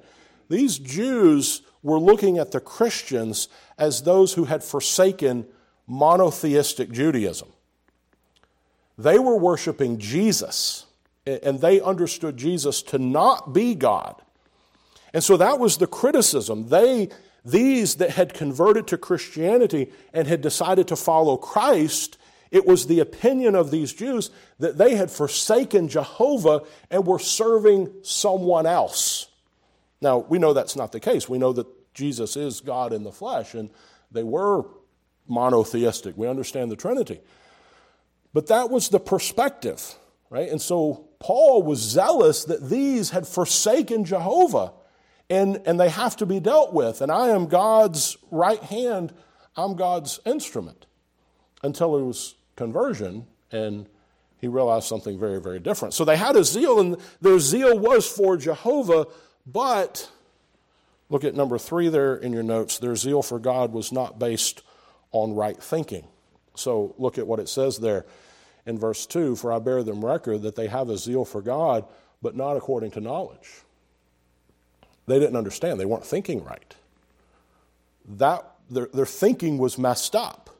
these 0.50 0.78
Jews 0.78 1.62
were 1.82 1.98
looking 1.98 2.36
at 2.36 2.52
the 2.52 2.60
Christians 2.60 3.48
as 3.78 4.02
those 4.02 4.34
who 4.34 4.44
had 4.44 4.62
forsaken 4.62 5.46
monotheistic 5.86 6.92
Judaism. 6.92 7.48
They 8.98 9.18
were 9.18 9.38
worshiping 9.38 9.96
Jesus 9.96 10.84
and 11.26 11.60
they 11.60 11.80
understood 11.80 12.36
Jesus 12.36 12.82
to 12.82 12.98
not 12.98 13.52
be 13.52 13.74
God. 13.74 14.20
And 15.14 15.22
so 15.22 15.36
that 15.36 15.58
was 15.58 15.76
the 15.76 15.86
criticism. 15.86 16.68
They, 16.68 17.10
these 17.44 17.96
that 17.96 18.10
had 18.10 18.34
converted 18.34 18.86
to 18.88 18.98
Christianity 18.98 19.92
and 20.12 20.26
had 20.26 20.40
decided 20.40 20.88
to 20.88 20.96
follow 20.96 21.36
Christ, 21.36 22.18
it 22.50 22.66
was 22.66 22.86
the 22.86 23.00
opinion 23.00 23.54
of 23.54 23.70
these 23.70 23.92
Jews 23.92 24.30
that 24.58 24.78
they 24.78 24.94
had 24.94 25.10
forsaken 25.10 25.88
Jehovah 25.88 26.62
and 26.90 27.06
were 27.06 27.18
serving 27.18 27.90
someone 28.02 28.66
else. 28.66 29.28
Now, 30.00 30.18
we 30.18 30.38
know 30.38 30.52
that's 30.52 30.76
not 30.76 30.92
the 30.92 31.00
case. 31.00 31.28
We 31.28 31.38
know 31.38 31.52
that 31.52 31.66
Jesus 31.94 32.36
is 32.36 32.60
God 32.60 32.92
in 32.92 33.04
the 33.04 33.12
flesh, 33.12 33.54
and 33.54 33.70
they 34.10 34.22
were 34.22 34.64
monotheistic. 35.28 36.16
We 36.16 36.26
understand 36.26 36.70
the 36.70 36.76
Trinity. 36.76 37.20
But 38.32 38.48
that 38.48 38.70
was 38.70 38.88
the 38.88 38.98
perspective, 38.98 39.94
right? 40.32 40.48
And 40.48 40.62
so 40.62 41.04
Paul 41.18 41.62
was 41.62 41.78
zealous 41.78 42.44
that 42.46 42.70
these 42.70 43.10
had 43.10 43.28
forsaken 43.28 44.06
Jehovah 44.06 44.72
and, 45.28 45.60
and 45.66 45.78
they 45.78 45.90
have 45.90 46.16
to 46.16 46.26
be 46.26 46.40
dealt 46.40 46.72
with. 46.72 47.02
And 47.02 47.12
I 47.12 47.28
am 47.28 47.46
God's 47.46 48.16
right 48.30 48.62
hand, 48.62 49.12
I'm 49.56 49.76
God's 49.76 50.20
instrument. 50.24 50.86
Until 51.62 51.98
it 51.98 52.02
was 52.02 52.34
conversion 52.56 53.26
and 53.52 53.86
he 54.40 54.48
realized 54.48 54.88
something 54.88 55.20
very, 55.20 55.38
very 55.38 55.60
different. 55.60 55.92
So 55.92 56.06
they 56.06 56.16
had 56.16 56.34
a 56.34 56.42
zeal, 56.42 56.80
and 56.80 56.96
their 57.20 57.38
zeal 57.38 57.78
was 57.78 58.08
for 58.08 58.36
Jehovah, 58.36 59.06
but 59.46 60.10
look 61.10 61.22
at 61.22 61.36
number 61.36 61.58
three 61.58 61.90
there 61.90 62.16
in 62.16 62.32
your 62.32 62.42
notes. 62.42 62.78
Their 62.78 62.96
zeal 62.96 63.22
for 63.22 63.38
God 63.38 63.72
was 63.72 63.92
not 63.92 64.18
based 64.18 64.62
on 65.12 65.34
right 65.34 65.62
thinking. 65.62 66.08
So 66.56 66.94
look 66.98 67.18
at 67.18 67.26
what 67.26 67.38
it 67.38 67.48
says 67.48 67.78
there 67.78 68.06
in 68.66 68.78
verse 68.78 69.06
2 69.06 69.36
For 69.36 69.52
I 69.52 69.58
bear 69.58 69.82
them 69.82 70.04
record 70.04 70.42
that 70.42 70.56
they 70.56 70.68
have 70.68 70.88
a 70.88 70.96
zeal 70.96 71.24
for 71.24 71.42
God, 71.42 71.84
but 72.20 72.36
not 72.36 72.56
according 72.56 72.92
to 72.92 73.00
knowledge. 73.00 73.62
They 75.06 75.18
didn't 75.18 75.36
understand, 75.36 75.80
they 75.80 75.84
weren't 75.84 76.06
thinking 76.06 76.44
right. 76.44 76.74
That, 78.08 78.44
their, 78.70 78.88
their 78.92 79.06
thinking 79.06 79.58
was 79.58 79.78
messed 79.78 80.14
up. 80.14 80.50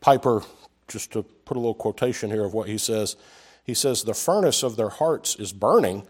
Piper, 0.00 0.42
just 0.86 1.12
to 1.12 1.22
put 1.22 1.56
a 1.56 1.60
little 1.60 1.74
quotation 1.74 2.30
here 2.30 2.44
of 2.44 2.54
what 2.54 2.68
he 2.68 2.78
says, 2.78 3.16
he 3.64 3.74
says, 3.74 4.02
The 4.02 4.14
furnace 4.14 4.62
of 4.62 4.76
their 4.76 4.88
hearts 4.88 5.36
is 5.36 5.52
burning, 5.52 6.06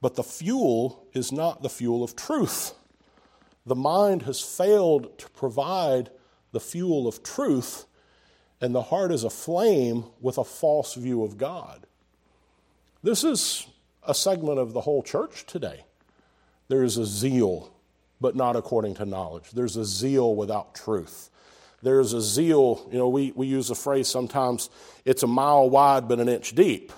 but 0.00 0.16
the 0.16 0.24
fuel 0.24 1.06
is 1.12 1.30
not 1.30 1.62
the 1.62 1.68
fuel 1.68 2.02
of 2.02 2.16
truth. 2.16 2.74
The 3.66 3.76
mind 3.76 4.22
has 4.22 4.40
failed 4.40 5.18
to 5.18 5.30
provide 5.30 6.10
the 6.52 6.60
fuel 6.60 7.06
of 7.06 7.22
truth, 7.22 7.86
and 8.60 8.74
the 8.74 8.82
heart 8.82 9.12
is 9.12 9.24
aflame 9.24 10.04
with 10.20 10.38
a 10.38 10.44
false 10.44 10.94
view 10.94 11.22
of 11.22 11.38
God. 11.38 11.86
This 13.02 13.24
is 13.24 13.66
a 14.06 14.14
segment 14.14 14.58
of 14.58 14.72
the 14.72 14.82
whole 14.82 15.02
church 15.02 15.46
today. 15.46 15.84
There 16.68 16.82
is 16.82 16.96
a 16.96 17.06
zeal, 17.06 17.72
but 18.20 18.36
not 18.36 18.56
according 18.56 18.94
to 18.96 19.06
knowledge. 19.06 19.50
There's 19.52 19.76
a 19.76 19.84
zeal 19.84 20.34
without 20.34 20.74
truth. 20.74 21.30
There's 21.82 22.12
a 22.12 22.20
zeal, 22.20 22.86
you 22.92 22.98
know, 22.98 23.08
we, 23.08 23.32
we 23.34 23.46
use 23.46 23.68
the 23.68 23.74
phrase 23.74 24.06
sometimes, 24.08 24.68
it's 25.04 25.22
a 25.22 25.26
mile 25.26 25.70
wide 25.70 26.08
but 26.08 26.20
an 26.20 26.28
inch 26.28 26.54
deep. 26.54 26.92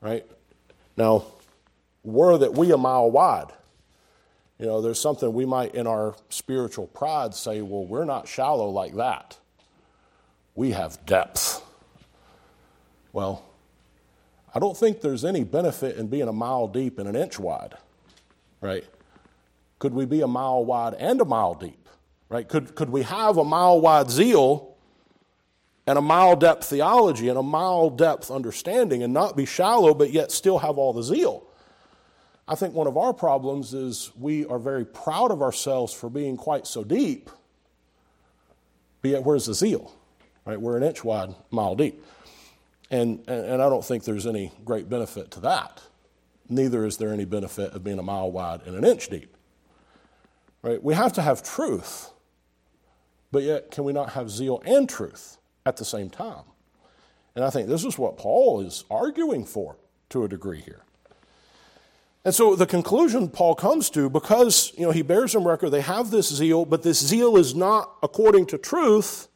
Right? 0.00 0.26
Now, 0.96 1.26
were 2.02 2.38
that 2.38 2.54
we 2.54 2.72
a 2.72 2.78
mile 2.78 3.10
wide? 3.10 3.52
You 4.58 4.66
know, 4.66 4.80
there's 4.80 5.00
something 5.00 5.32
we 5.32 5.44
might, 5.44 5.74
in 5.74 5.86
our 5.86 6.14
spiritual 6.28 6.86
pride, 6.86 7.34
say, 7.34 7.60
well, 7.62 7.84
we're 7.84 8.04
not 8.04 8.28
shallow 8.28 8.70
like 8.70 8.94
that. 8.96 9.36
We 10.54 10.72
have 10.72 11.04
depth. 11.06 11.62
Well, 13.12 13.44
I 14.54 14.58
don't 14.58 14.76
think 14.76 15.00
there's 15.00 15.24
any 15.24 15.44
benefit 15.44 15.96
in 15.96 16.08
being 16.08 16.28
a 16.28 16.32
mile 16.32 16.68
deep 16.68 16.98
and 16.98 17.08
an 17.08 17.16
inch 17.16 17.38
wide, 17.38 17.74
right? 18.60 18.84
Could 19.78 19.94
we 19.94 20.04
be 20.04 20.20
a 20.20 20.26
mile 20.26 20.64
wide 20.64 20.94
and 20.94 21.20
a 21.20 21.24
mile 21.24 21.54
deep, 21.54 21.88
right? 22.28 22.46
Could, 22.46 22.74
could 22.74 22.90
we 22.90 23.02
have 23.02 23.38
a 23.38 23.44
mile 23.44 23.80
wide 23.80 24.10
zeal 24.10 24.76
and 25.86 25.98
a 25.98 26.02
mile 26.02 26.36
depth 26.36 26.66
theology 26.66 27.28
and 27.28 27.38
a 27.38 27.42
mile 27.42 27.90
depth 27.90 28.30
understanding 28.30 29.02
and 29.02 29.12
not 29.12 29.36
be 29.36 29.46
shallow 29.46 29.94
but 29.94 30.12
yet 30.12 30.30
still 30.30 30.58
have 30.58 30.76
all 30.76 30.92
the 30.92 31.02
zeal? 31.02 31.44
I 32.46 32.54
think 32.54 32.74
one 32.74 32.86
of 32.86 32.96
our 32.96 33.14
problems 33.14 33.72
is 33.72 34.10
we 34.18 34.44
are 34.46 34.58
very 34.58 34.84
proud 34.84 35.30
of 35.30 35.40
ourselves 35.40 35.92
for 35.94 36.10
being 36.10 36.36
quite 36.36 36.66
so 36.66 36.84
deep, 36.84 37.30
but 39.00 39.12
yet 39.12 39.24
where's 39.24 39.46
the 39.46 39.54
zeal? 39.54 39.94
Right? 40.44 40.60
We're 40.60 40.76
an 40.76 40.82
inch 40.82 41.04
wide, 41.04 41.34
mile 41.50 41.74
deep. 41.76 42.04
And, 42.90 43.26
and 43.28 43.62
I 43.62 43.68
don't 43.68 43.84
think 43.84 44.04
there's 44.04 44.26
any 44.26 44.52
great 44.64 44.88
benefit 44.88 45.30
to 45.32 45.40
that. 45.40 45.80
Neither 46.48 46.84
is 46.84 46.98
there 46.98 47.10
any 47.10 47.24
benefit 47.24 47.72
of 47.72 47.82
being 47.82 47.98
a 47.98 48.02
mile 48.02 48.30
wide 48.30 48.62
and 48.66 48.76
an 48.76 48.84
inch 48.84 49.08
deep. 49.08 49.34
Right? 50.62 50.82
We 50.82 50.94
have 50.94 51.12
to 51.14 51.22
have 51.22 51.42
truth, 51.42 52.10
but 53.30 53.42
yet 53.42 53.70
can 53.70 53.84
we 53.84 53.92
not 53.92 54.10
have 54.10 54.30
zeal 54.30 54.62
and 54.66 54.88
truth 54.88 55.38
at 55.64 55.76
the 55.76 55.84
same 55.84 56.10
time? 56.10 56.44
And 57.34 57.44
I 57.44 57.50
think 57.50 57.68
this 57.68 57.84
is 57.84 57.98
what 57.98 58.18
Paul 58.18 58.60
is 58.60 58.84
arguing 58.90 59.44
for 59.46 59.76
to 60.10 60.24
a 60.24 60.28
degree 60.28 60.60
here. 60.60 60.82
And 62.24 62.34
so 62.34 62.54
the 62.54 62.66
conclusion 62.66 63.28
Paul 63.28 63.54
comes 63.54 63.90
to, 63.90 64.08
because 64.08 64.72
you 64.76 64.84
know 64.84 64.92
he 64.92 65.02
bears 65.02 65.32
them 65.32 65.46
record, 65.46 65.70
they 65.70 65.80
have 65.80 66.10
this 66.10 66.32
zeal, 66.32 66.64
but 66.64 66.82
this 66.82 67.04
zeal 67.04 67.36
is 67.36 67.54
not 67.54 67.96
according 68.02 68.46
to 68.46 68.58
truth. 68.58 69.28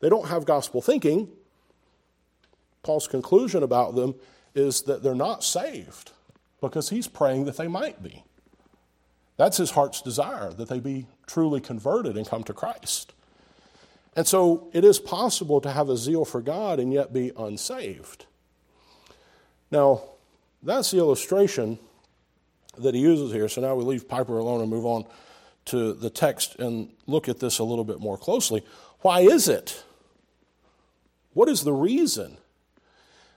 They 0.00 0.08
don't 0.08 0.28
have 0.28 0.44
gospel 0.44 0.80
thinking. 0.80 1.28
Paul's 2.82 3.08
conclusion 3.08 3.62
about 3.62 3.94
them 3.94 4.14
is 4.54 4.82
that 4.82 5.02
they're 5.02 5.14
not 5.14 5.44
saved 5.44 6.12
because 6.60 6.90
he's 6.90 7.08
praying 7.08 7.44
that 7.44 7.56
they 7.56 7.68
might 7.68 8.02
be. 8.02 8.24
That's 9.36 9.56
his 9.56 9.70
heart's 9.70 10.02
desire, 10.02 10.50
that 10.52 10.68
they 10.68 10.80
be 10.80 11.06
truly 11.26 11.60
converted 11.60 12.16
and 12.16 12.26
come 12.26 12.42
to 12.44 12.52
Christ. 12.52 13.14
And 14.16 14.26
so 14.26 14.68
it 14.72 14.84
is 14.84 14.98
possible 14.98 15.60
to 15.60 15.70
have 15.70 15.88
a 15.88 15.96
zeal 15.96 16.24
for 16.24 16.40
God 16.40 16.80
and 16.80 16.92
yet 16.92 17.12
be 17.12 17.30
unsaved. 17.36 18.26
Now, 19.70 20.02
that's 20.62 20.90
the 20.90 20.98
illustration 20.98 21.78
that 22.78 22.94
he 22.94 23.00
uses 23.00 23.32
here. 23.32 23.48
So 23.48 23.60
now 23.60 23.76
we 23.76 23.84
leave 23.84 24.08
Piper 24.08 24.38
alone 24.38 24.60
and 24.60 24.70
move 24.70 24.86
on 24.86 25.04
to 25.66 25.92
the 25.92 26.10
text 26.10 26.56
and 26.56 26.90
look 27.06 27.28
at 27.28 27.38
this 27.38 27.58
a 27.58 27.64
little 27.64 27.84
bit 27.84 28.00
more 28.00 28.16
closely. 28.16 28.64
Why 29.02 29.20
is 29.20 29.48
it? 29.48 29.84
What 31.38 31.48
is 31.48 31.62
the 31.62 31.72
reason 31.72 32.36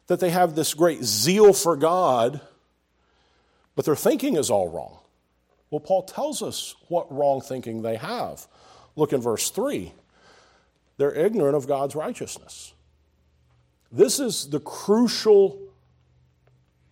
that 0.07 0.19
they 0.19 0.31
have 0.31 0.55
this 0.55 0.73
great 0.73 1.03
zeal 1.03 1.53
for 1.53 1.75
God, 1.75 2.41
but 3.75 3.85
their 3.85 3.95
thinking 3.95 4.37
is 4.37 4.49
all 4.49 4.69
wrong. 4.69 4.97
Well, 5.69 5.81
Paul 5.81 6.01
tells 6.01 6.41
us 6.41 6.73
what 6.87 7.15
wrong 7.15 7.41
thinking 7.41 7.83
they 7.83 7.97
have. 7.97 8.47
Look 8.95 9.13
in 9.13 9.21
verse 9.21 9.51
3. 9.51 9.93
They're 10.97 11.13
ignorant 11.13 11.55
of 11.55 11.67
God's 11.67 11.93
righteousness. 11.93 12.73
This 13.91 14.19
is 14.19 14.49
the 14.49 14.59
crucial 14.59 15.61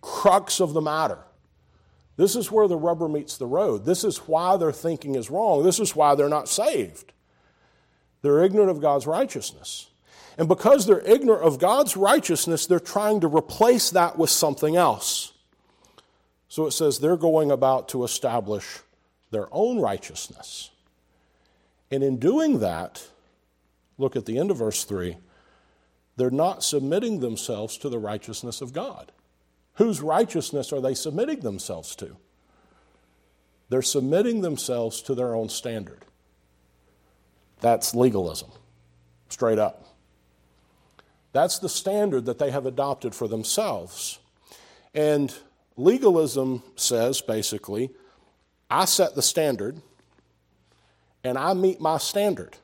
crux 0.02 0.60
of 0.60 0.74
the 0.74 0.80
matter. 0.80 1.18
This 2.18 2.36
is 2.36 2.52
where 2.52 2.68
the 2.68 2.76
rubber 2.76 3.08
meets 3.08 3.36
the 3.36 3.46
road. 3.46 3.84
This 3.84 4.04
is 4.04 4.18
why 4.18 4.56
their 4.58 4.70
thinking 4.70 5.16
is 5.16 5.28
wrong. 5.28 5.64
This 5.64 5.80
is 5.80 5.96
why 5.96 6.14
they're 6.14 6.28
not 6.28 6.48
saved. 6.48 7.12
They're 8.22 8.44
ignorant 8.44 8.70
of 8.70 8.80
God's 8.80 9.08
righteousness. 9.08 9.89
And 10.38 10.48
because 10.48 10.86
they're 10.86 11.00
ignorant 11.00 11.42
of 11.42 11.58
God's 11.58 11.96
righteousness, 11.96 12.66
they're 12.66 12.80
trying 12.80 13.20
to 13.20 13.28
replace 13.28 13.90
that 13.90 14.18
with 14.18 14.30
something 14.30 14.76
else. 14.76 15.32
So 16.48 16.66
it 16.66 16.72
says 16.72 16.98
they're 16.98 17.16
going 17.16 17.50
about 17.50 17.88
to 17.90 18.04
establish 18.04 18.80
their 19.30 19.48
own 19.52 19.80
righteousness. 19.80 20.70
And 21.90 22.02
in 22.02 22.18
doing 22.18 22.60
that, 22.60 23.06
look 23.98 24.16
at 24.16 24.26
the 24.26 24.38
end 24.38 24.50
of 24.50 24.58
verse 24.58 24.84
3, 24.84 25.16
they're 26.16 26.30
not 26.30 26.62
submitting 26.62 27.20
themselves 27.20 27.78
to 27.78 27.88
the 27.88 27.98
righteousness 27.98 28.60
of 28.60 28.72
God. 28.72 29.12
Whose 29.74 30.00
righteousness 30.00 30.72
are 30.72 30.80
they 30.80 30.94
submitting 30.94 31.40
themselves 31.40 31.96
to? 31.96 32.16
They're 33.68 33.82
submitting 33.82 34.40
themselves 34.40 35.00
to 35.02 35.14
their 35.14 35.34
own 35.34 35.48
standard. 35.48 36.04
That's 37.60 37.94
legalism, 37.94 38.50
straight 39.28 39.58
up. 39.58 39.86
That's 41.32 41.58
the 41.58 41.68
standard 41.68 42.26
that 42.26 42.38
they 42.38 42.50
have 42.50 42.66
adopted 42.66 43.14
for 43.14 43.28
themselves. 43.28 44.18
And 44.94 45.34
legalism 45.76 46.62
says 46.76 47.20
basically, 47.20 47.90
I 48.68 48.84
set 48.84 49.14
the 49.14 49.22
standard 49.22 49.80
and 51.22 51.38
I 51.38 51.54
meet 51.54 51.80
my 51.80 51.98
standard. 51.98 52.56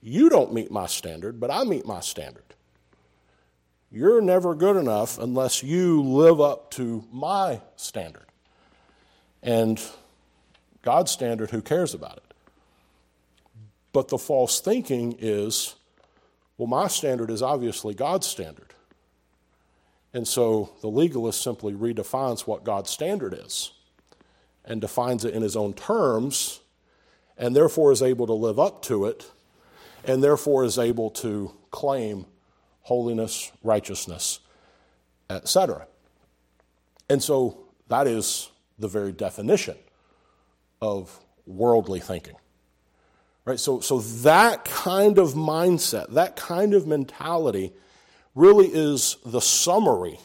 You 0.00 0.28
don't 0.28 0.52
meet 0.52 0.70
my 0.70 0.86
standard, 0.86 1.40
but 1.40 1.50
I 1.50 1.64
meet 1.64 1.86
my 1.86 2.00
standard. 2.00 2.42
You're 3.90 4.20
never 4.20 4.54
good 4.54 4.76
enough 4.76 5.18
unless 5.18 5.62
you 5.62 6.02
live 6.02 6.40
up 6.40 6.70
to 6.72 7.04
my 7.12 7.60
standard. 7.76 8.26
And 9.42 9.80
God's 10.82 11.10
standard, 11.10 11.50
who 11.50 11.62
cares 11.62 11.94
about 11.94 12.16
it? 12.16 12.34
But 13.92 14.08
the 14.08 14.18
false 14.18 14.60
thinking 14.60 15.16
is 15.18 15.74
well, 16.58 16.68
my 16.68 16.88
standard 16.88 17.30
is 17.30 17.42
obviously 17.42 17.94
God's 17.94 18.26
standard. 18.26 18.74
And 20.14 20.28
so 20.28 20.72
the 20.80 20.88
legalist 20.88 21.42
simply 21.42 21.72
redefines 21.72 22.42
what 22.42 22.64
God's 22.64 22.90
standard 22.90 23.34
is 23.34 23.72
and 24.64 24.80
defines 24.80 25.24
it 25.24 25.34
in 25.34 25.42
his 25.42 25.56
own 25.56 25.72
terms, 25.72 26.60
and 27.36 27.56
therefore 27.56 27.90
is 27.90 28.02
able 28.02 28.26
to 28.26 28.32
live 28.32 28.60
up 28.60 28.82
to 28.82 29.06
it, 29.06 29.30
and 30.04 30.22
therefore 30.22 30.64
is 30.64 30.78
able 30.78 31.10
to 31.10 31.52
claim 31.70 32.26
holiness, 32.82 33.50
righteousness, 33.62 34.40
etc. 35.30 35.86
And 37.08 37.22
so 37.22 37.58
that 37.88 38.06
is 38.06 38.50
the 38.78 38.88
very 38.88 39.12
definition 39.12 39.76
of 40.80 41.18
worldly 41.46 42.00
thinking. 42.00 42.36
Right? 43.44 43.58
So, 43.58 43.80
so 43.80 43.98
that 43.98 44.64
kind 44.64 45.18
of 45.18 45.34
mindset, 45.34 46.10
that 46.14 46.36
kind 46.36 46.74
of 46.74 46.86
mentality, 46.86 47.72
really 48.34 48.68
is 48.68 49.16
the 49.24 49.40
summary 49.40 50.18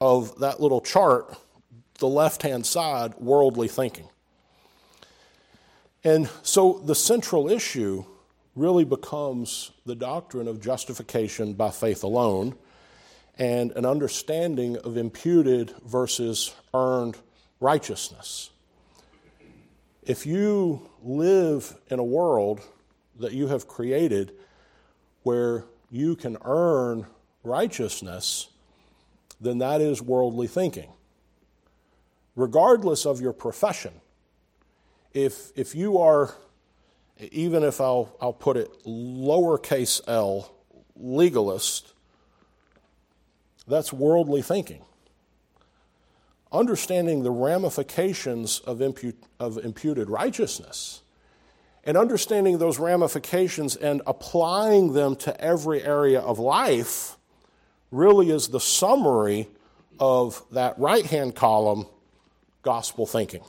of 0.00 0.38
that 0.40 0.60
little 0.60 0.80
chart, 0.80 1.36
the 1.98 2.08
left 2.08 2.42
hand 2.42 2.66
side, 2.66 3.14
worldly 3.14 3.68
thinking. 3.68 4.08
And 6.04 6.28
so 6.42 6.80
the 6.84 6.94
central 6.94 7.50
issue 7.50 8.04
really 8.54 8.84
becomes 8.84 9.72
the 9.84 9.94
doctrine 9.94 10.48
of 10.48 10.60
justification 10.60 11.52
by 11.52 11.70
faith 11.70 12.02
alone 12.04 12.54
and 13.38 13.72
an 13.72 13.84
understanding 13.84 14.76
of 14.78 14.96
imputed 14.96 15.74
versus 15.84 16.54
earned 16.72 17.16
righteousness. 17.60 18.50
If 20.02 20.24
you 20.24 20.88
live 21.06 21.76
in 21.88 21.98
a 21.98 22.04
world 22.04 22.60
that 23.18 23.32
you 23.32 23.46
have 23.48 23.68
created 23.68 24.32
where 25.22 25.64
you 25.90 26.16
can 26.16 26.36
earn 26.44 27.06
righteousness, 27.42 28.48
then 29.40 29.58
that 29.58 29.80
is 29.80 30.02
worldly 30.02 30.46
thinking. 30.46 30.90
Regardless 32.34 33.06
of 33.06 33.20
your 33.20 33.32
profession, 33.32 33.92
if, 35.14 35.52
if 35.56 35.74
you 35.74 35.98
are, 35.98 36.34
even 37.18 37.62
if 37.62 37.80
I'll, 37.80 38.14
I'll 38.20 38.32
put 38.32 38.56
it 38.56 38.68
lowercase 38.84 40.00
l, 40.06 40.52
legalist, 40.96 41.92
that's 43.66 43.92
worldly 43.92 44.42
thinking 44.42 44.82
understanding 46.52 47.22
the 47.22 47.30
ramifications 47.30 48.60
of, 48.60 48.80
of 49.40 49.58
imputed 49.58 50.08
righteousness 50.08 51.02
and 51.84 51.96
understanding 51.96 52.58
those 52.58 52.78
ramifications 52.78 53.76
and 53.76 54.02
applying 54.06 54.92
them 54.92 55.14
to 55.16 55.40
every 55.40 55.82
area 55.82 56.20
of 56.20 56.38
life 56.38 57.16
really 57.92 58.30
is 58.30 58.48
the 58.48 58.60
summary 58.60 59.48
of 60.00 60.42
that 60.50 60.78
right 60.78 61.06
hand 61.06 61.34
column 61.34 61.86
gospel 62.62 63.06
thinking. 63.06 63.42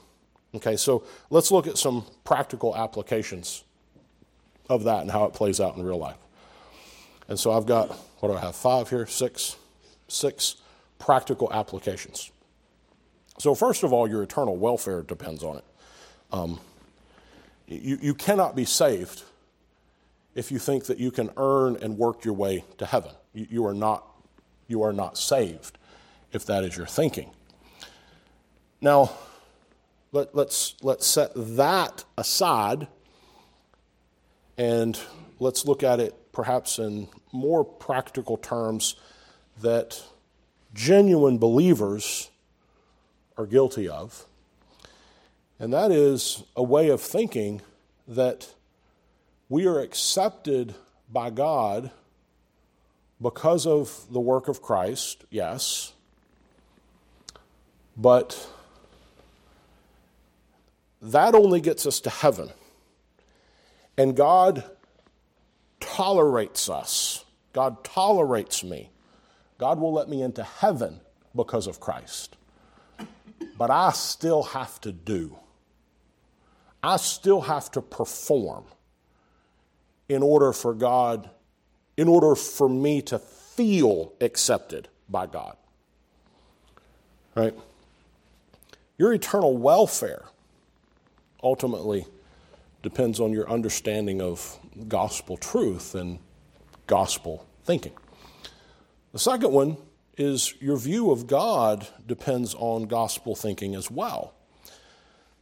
Okay, 0.56 0.76
so 0.76 1.04
let's 1.30 1.52
look 1.52 1.68
at 1.68 1.78
some 1.78 2.06
practical 2.24 2.76
applications 2.76 3.64
of 4.70 4.84
that 4.84 5.02
and 5.02 5.12
how 5.12 5.26
it 5.26 5.34
plays 5.34 5.60
out 5.60 5.76
in 5.76 5.84
real 5.84 5.98
life. 5.98 6.18
And 7.28 7.40
so 7.40 7.52
I've 7.52 7.66
got, 7.66 7.90
what 8.20 8.30
do 8.30 8.36
I 8.36 8.40
have, 8.40 8.56
five 8.56 8.90
here, 8.90 9.08
six, 9.08 9.56
six 10.08 10.58
practical 11.00 11.52
applications. 11.52 12.32
So, 13.39 13.54
first 13.54 13.84
of 13.84 13.93
all, 13.93 14.10
your 14.10 14.23
eternal 14.23 14.58
welfare 14.58 15.04
depends 15.04 15.43
on 15.43 15.58
it. 15.58 15.65
Um, 16.32 16.60
you, 17.67 18.00
you 18.02 18.13
cannot 18.13 18.56
be 18.56 18.65
saved 18.65 19.23
if 20.34 20.52
you 20.52 20.60
think 20.60 20.86
that 20.86 21.00
you 21.00 21.12
can 21.12 21.30
earn 21.38 21.78
and 21.82 21.97
work 21.97 22.23
your 22.23 22.34
way 22.34 22.63
to 22.78 22.86
heaven. 22.86 23.12
You, 23.34 23.47
you, 23.50 23.65
are, 23.65 23.73
not, 23.73 24.06
you 24.67 24.82
are 24.84 24.93
not 24.93 25.17
saved 25.17 25.78
if 26.32 26.45
that 26.45 26.63
is 26.63 26.78
your 26.78 26.86
thinking. 26.86 27.32
Now, 28.82 29.12
let, 30.12 30.34
let's, 30.36 30.76
let's 30.82 31.06
set 31.06 31.32
that 31.36 32.04
aside 32.17 32.88
and 34.58 35.00
let's 35.39 35.65
look 35.65 35.84
at 35.84 36.00
it 36.00 36.15
perhaps 36.32 36.80
in 36.80 37.08
more 37.32 37.63
practical 37.63 38.38
terms 38.38 38.95
that 39.62 40.02
genuine 40.73 41.38
believers 41.38 42.30
are 43.38 43.45
guilty 43.45 43.88
of. 43.88 44.26
And 45.60 45.73
that 45.73 45.91
is 45.91 46.43
a 46.56 46.63
way 46.63 46.89
of 46.89 47.02
thinking 47.02 47.62
that 48.08 48.54
we 49.50 49.65
are 49.65 49.80
accepted 49.80 50.76
by 51.12 51.30
God 51.30 51.91
because 53.21 53.65
of 53.65 54.06
the 54.12 54.19
work 54.19 54.47
of 54.47 54.62
Christ, 54.62 55.26
yes, 55.32 55.93
but 57.95 58.47
that 61.02 61.34
only 61.34 61.62
gets 61.62 61.88
us 61.88 62.00
to 62.02 62.10
heaven. 62.10 62.52
And 63.97 64.15
God 64.15 64.63
tolerates 65.80 66.69
us. 66.69 67.26
God 67.54 67.84
tolerates 67.84 68.63
me. 68.63 68.91
God 69.58 69.80
will 69.80 69.93
let 69.93 70.08
me 70.08 70.21
into 70.21 70.43
heaven 70.43 71.00
because 71.34 71.65
of 71.65 71.80
Christ 71.80 72.37
but 73.58 73.72
I 73.72 73.91
still 73.91 74.43
have 74.43 74.80
to 74.82 74.91
do. 74.91 75.38
I 76.84 76.98
still 76.98 77.41
have 77.41 77.72
to 77.72 77.82
perform 77.82 78.65
in 80.08 80.22
order 80.24 80.54
for 80.54 80.74
God, 80.74 81.30
in 81.98 82.08
order 82.08 82.36
for 82.36 82.70
me 82.70 83.02
to 83.04 83.20
feel 83.20 84.13
accepted 84.22 84.88
by 85.10 85.26
God. 85.26 85.58
Right? 87.36 87.54
Your 88.98 89.13
eternal 89.13 89.58
welfare 89.58 90.26
ultimately 91.43 92.06
depends 92.82 93.20
on 93.20 93.32
your 93.32 93.50
understanding 93.50 94.22
of 94.22 94.58
gospel 94.88 95.38
truth 95.38 95.96
and 95.96 96.20
gospel 96.86 97.46
thinking. 97.63 97.93
The 99.13 99.20
second 99.20 99.52
one 99.52 99.78
is 100.17 100.56
your 100.60 100.77
view 100.77 101.12
of 101.12 101.27
God 101.27 101.88
depends 102.06 102.56
on 102.56 102.88
gospel 102.88 103.36
thinking 103.36 103.75
as 103.75 103.89
well. 103.91 104.34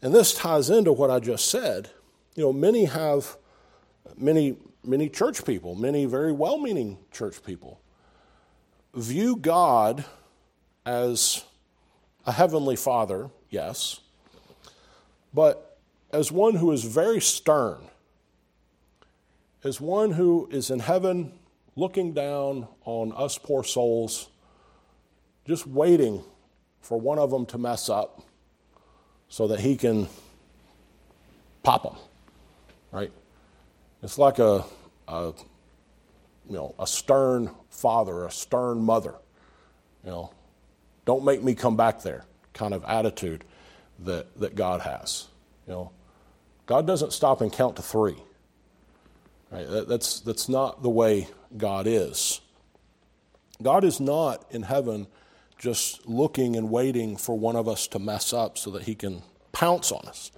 And 0.01 0.13
this 0.13 0.35
ties 0.35 0.69
into 0.69 0.91
what 0.91 1.09
I 1.09 1.19
just 1.19 1.49
said. 1.49 1.89
You 2.35 2.43
know, 2.43 2.53
many 2.53 2.85
have, 2.85 3.38
many, 4.17 4.57
many 4.83 5.09
church 5.09 5.45
people, 5.45 5.75
many 5.75 6.05
very 6.05 6.33
well 6.33 6.57
meaning 6.57 6.97
church 7.11 7.43
people, 7.43 7.79
view 8.93 9.38
God 9.38 10.03
as 10.85 11.45
a 12.25 12.33
heavenly 12.33 12.75
father, 12.75 13.29
yes, 13.49 14.01
but 15.33 15.79
as 16.11 16.31
one 16.31 16.55
who 16.55 16.71
is 16.71 16.83
very 16.83 17.21
stern, 17.21 17.77
as 19.63 19.79
one 19.79 20.11
who 20.11 20.47
is 20.51 20.69
in 20.69 20.79
heaven 20.79 21.31
looking 21.75 22.13
down 22.13 22.67
on 22.85 23.11
us 23.13 23.38
poor 23.38 23.63
souls 23.63 24.29
just 25.47 25.67
waiting 25.67 26.23
for 26.81 26.99
one 26.99 27.19
of 27.19 27.31
them 27.31 27.45
to 27.47 27.58
mess 27.58 27.89
up 27.89 28.21
so 29.27 29.47
that 29.47 29.60
he 29.60 29.75
can 29.75 30.08
pop 31.63 31.84
them, 31.84 31.95
right? 32.91 33.12
It's 34.03 34.17
like 34.17 34.39
a, 34.39 34.63
a 35.08 35.34
you 36.47 36.55
know, 36.55 36.75
a 36.79 36.86
stern 36.86 37.49
father, 37.69 38.25
a 38.25 38.31
stern 38.31 38.84
mother, 38.84 39.15
you 40.03 40.12
know, 40.12 40.31
don't 41.05 41.23
make 41.23 41.43
me 41.43 41.55
come 41.55 41.75
back 41.75 42.01
there 42.01 42.25
kind 42.53 42.73
of 42.73 42.84
attitude 42.86 43.43
that, 43.99 44.39
that 44.39 44.55
God 44.55 44.81
has. 44.81 45.27
You 45.67 45.73
know, 45.73 45.91
God 46.65 46.88
doesn't 46.88 47.13
stop 47.13 47.41
and 47.41 47.51
count 47.51 47.75
to 47.75 47.81
three. 47.81 48.15
Right? 49.51 49.67
That, 49.67 49.88
that's, 49.88 50.19
that's 50.21 50.49
not 50.49 50.81
the 50.81 50.89
way 50.89 51.27
God 51.55 51.86
is. 51.88 52.41
God 53.62 53.84
is 53.84 53.99
not 53.99 54.45
in 54.51 54.63
heaven 54.63 55.08
just 55.58 56.08
looking 56.08 56.56
and 56.56 56.70
waiting 56.70 57.18
for 57.18 57.38
one 57.38 57.56
of 57.56 57.68
us 57.68 57.88
to 57.88 58.00
mess 58.00 58.34
up 58.34 58.58
so 58.58 58.72
that 58.72 58.84
he 58.84 58.96
can 58.96 59.22
pounce 59.52 59.91
on 59.91 60.08
us. 60.08 60.32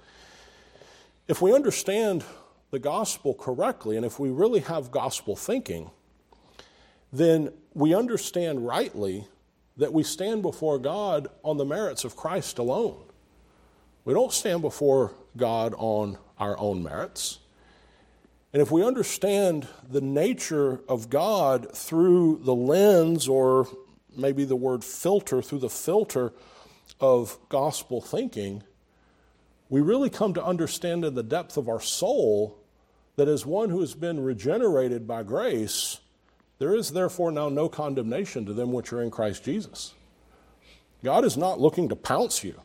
If 1.26 1.42
we 1.42 1.52
understand 1.52 2.24
the 2.70 2.78
gospel 2.78 3.34
correctly, 3.34 3.96
and 3.96 4.06
if 4.06 4.18
we 4.18 4.30
really 4.30 4.60
have 4.60 4.90
gospel 4.90 5.36
thinking, 5.36 5.90
then 7.12 7.52
we 7.74 7.94
understand 7.94 8.66
rightly 8.66 9.26
that 9.76 9.92
we 9.92 10.02
stand 10.02 10.42
before 10.42 10.78
God 10.78 11.28
on 11.42 11.56
the 11.56 11.64
merits 11.64 12.04
of 12.04 12.16
Christ 12.16 12.58
alone. 12.58 13.04
We 14.04 14.14
don't 14.14 14.32
stand 14.32 14.62
before 14.62 15.12
God 15.36 15.74
on 15.76 16.18
our 16.38 16.58
own 16.58 16.82
merits. 16.82 17.38
And 18.52 18.62
if 18.62 18.70
we 18.70 18.82
understand 18.82 19.68
the 19.88 20.00
nature 20.00 20.80
of 20.88 21.10
God 21.10 21.74
through 21.74 22.40
the 22.42 22.54
lens 22.54 23.28
or 23.28 23.68
maybe 24.16 24.44
the 24.44 24.56
word 24.56 24.84
filter, 24.84 25.42
through 25.42 25.60
the 25.60 25.70
filter 25.70 26.32
of 27.00 27.38
gospel 27.48 28.00
thinking, 28.00 28.62
we 29.68 29.80
really 29.80 30.10
come 30.10 30.34
to 30.34 30.44
understand 30.44 31.04
in 31.04 31.14
the 31.14 31.22
depth 31.22 31.56
of 31.56 31.68
our 31.68 31.80
soul 31.80 32.58
that 33.16 33.28
as 33.28 33.44
one 33.44 33.70
who 33.70 33.80
has 33.80 33.94
been 33.94 34.20
regenerated 34.20 35.06
by 35.06 35.22
grace, 35.22 36.00
There 36.58 36.74
is 36.74 36.90
therefore 36.90 37.30
now 37.30 37.48
no 37.48 37.68
condemnation 37.68 38.44
to 38.46 38.52
them 38.52 38.72
which 38.72 38.92
are 38.92 39.02
in 39.02 39.10
Christ 39.10 39.44
Jesus. 39.44 39.94
God 41.04 41.24
is 41.24 41.36
not 41.36 41.60
looking 41.60 41.88
to 41.88 41.96
pounce 41.96 42.42
you. 42.42 42.60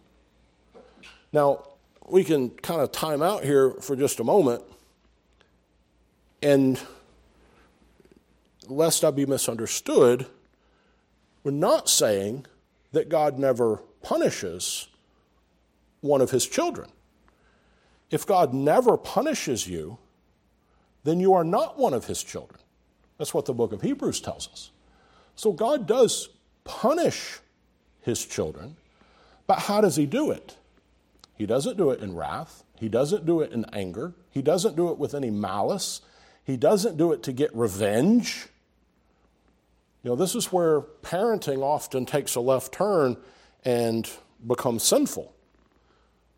Now, 1.32 1.68
we 2.08 2.24
can 2.24 2.50
kind 2.50 2.82
of 2.82 2.92
time 2.92 3.22
out 3.22 3.44
here 3.44 3.72
for 3.82 3.96
just 3.96 4.20
a 4.20 4.24
moment, 4.24 4.64
and 6.42 6.80
lest 8.68 9.04
I 9.04 9.12
be 9.12 9.26
misunderstood, 9.26 10.26
we're 11.44 11.52
not 11.52 11.90
saying 11.90 12.46
that 12.92 13.10
God 13.10 13.38
never 13.38 13.78
punishes 14.02 14.88
one 16.02 16.22
of 16.22 16.32
his 16.32 16.48
children. 16.48 16.90
If 18.12 18.26
God 18.26 18.54
never 18.54 18.98
punishes 18.98 19.68
you, 19.68 19.98
then 21.04 21.20
you 21.20 21.34
are 21.34 21.44
not 21.44 21.78
one 21.78 21.94
of 21.94 22.06
his 22.06 22.24
children. 22.24 22.60
That's 23.18 23.34
what 23.34 23.46
the 23.46 23.54
book 23.54 23.74
of 23.74 23.82
Hebrews 23.82 24.22
tells 24.22 24.48
us. 24.50 24.72
So 25.36 25.52
God 25.52 25.88
does 25.88 26.30
punish 26.64 27.40
his 28.02 28.26
children, 28.26 28.78
but 29.48 29.60
how 29.60 29.82
does 29.82 29.96
he 29.96 30.06
do 30.06 30.32
it? 30.32 30.58
He 31.36 31.46
doesn't 31.46 31.78
do 31.78 31.90
it 31.90 32.00
in 32.00 32.16
wrath, 32.16 32.64
he 32.80 32.88
doesn't 32.90 33.26
do 33.26 33.42
it 33.42 33.52
in 33.52 33.66
anger, 33.74 34.14
he 34.30 34.42
doesn't 34.42 34.76
do 34.76 34.90
it 34.90 34.98
with 34.98 35.14
any 35.14 35.32
malice, 35.32 36.02
he 36.44 36.58
doesn't 36.58 36.98
do 36.98 37.12
it 37.12 37.24
to 37.24 37.34
get 37.34 37.56
revenge. 37.56 38.48
You 40.04 40.10
know, 40.10 40.16
this 40.18 40.36
is 40.36 40.52
where 40.52 40.82
parenting 40.82 41.62
often 41.62 42.06
takes 42.06 42.36
a 42.36 42.42
left 42.42 42.74
turn 42.74 43.18
and 43.64 44.10
becomes 44.46 44.84
sinful 44.84 45.34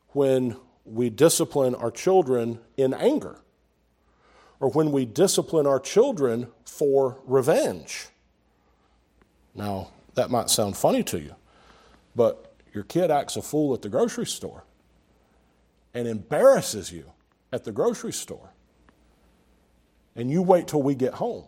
when 0.10 0.56
we 0.86 1.10
discipline 1.10 1.74
our 1.74 1.90
children 1.90 2.60
in 2.78 2.94
anger 2.94 3.40
or 4.60 4.70
when 4.70 4.92
we 4.92 5.06
discipline 5.06 5.66
our 5.66 5.80
children 5.80 6.48
for 6.64 7.20
revenge. 7.26 8.08
Now, 9.56 9.90
that 10.14 10.30
might 10.30 10.50
sound 10.50 10.78
funny 10.78 11.04
to 11.04 11.20
you, 11.20 11.36
but 12.16 12.54
your 12.72 12.84
kid 12.84 13.10
acts 13.10 13.36
a 13.36 13.42
fool 13.42 13.74
at 13.74 13.82
the 13.82 13.90
grocery 13.90 14.28
store 14.28 14.64
and 15.94 16.08
embarrasses 16.08 16.92
you 16.92 17.12
at 17.52 17.64
the 17.64 17.72
grocery 17.72 18.14
store, 18.14 18.52
and 20.16 20.30
you 20.30 20.42
wait 20.42 20.68
till 20.68 20.84
we 20.84 20.94
get 20.94 21.16
home. 21.16 21.46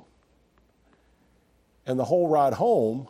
And 1.88 1.98
the 1.98 2.06
whole 2.06 2.28
ride 2.28 2.54
home, 2.54 3.08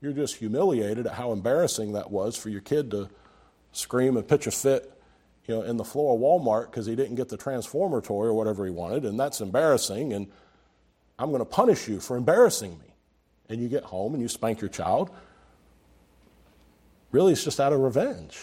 you're 0.00 0.12
just 0.12 0.36
humiliated 0.36 1.06
at 1.06 1.12
how 1.12 1.30
embarrassing 1.30 1.92
that 1.92 2.10
was 2.10 2.36
for 2.36 2.48
your 2.48 2.62
kid 2.62 2.90
to 2.90 3.08
scream 3.70 4.16
and 4.16 4.26
pitch 4.26 4.46
a 4.46 4.50
fit 4.50 4.98
you 5.46 5.54
know, 5.54 5.62
in 5.62 5.76
the 5.76 5.84
floor 5.84 6.14
of 6.14 6.20
Walmart 6.20 6.70
because 6.70 6.86
he 6.86 6.96
didn't 6.96 7.16
get 7.16 7.28
the 7.28 7.36
transformer 7.36 8.00
toy 8.00 8.24
or 8.24 8.34
whatever 8.34 8.64
he 8.64 8.70
wanted, 8.70 9.04
and 9.04 9.20
that's 9.20 9.40
embarrassing, 9.40 10.12
and 10.12 10.26
I'm 11.18 11.28
going 11.28 11.40
to 11.40 11.44
punish 11.44 11.86
you 11.86 12.00
for 12.00 12.16
embarrassing 12.16 12.78
me. 12.78 12.94
And 13.48 13.60
you 13.60 13.68
get 13.68 13.84
home 13.84 14.14
and 14.14 14.22
you 14.22 14.28
spank 14.28 14.60
your 14.60 14.70
child. 14.70 15.10
Really, 17.10 17.32
it's 17.32 17.44
just 17.44 17.60
out 17.60 17.72
of 17.72 17.80
revenge 17.80 18.38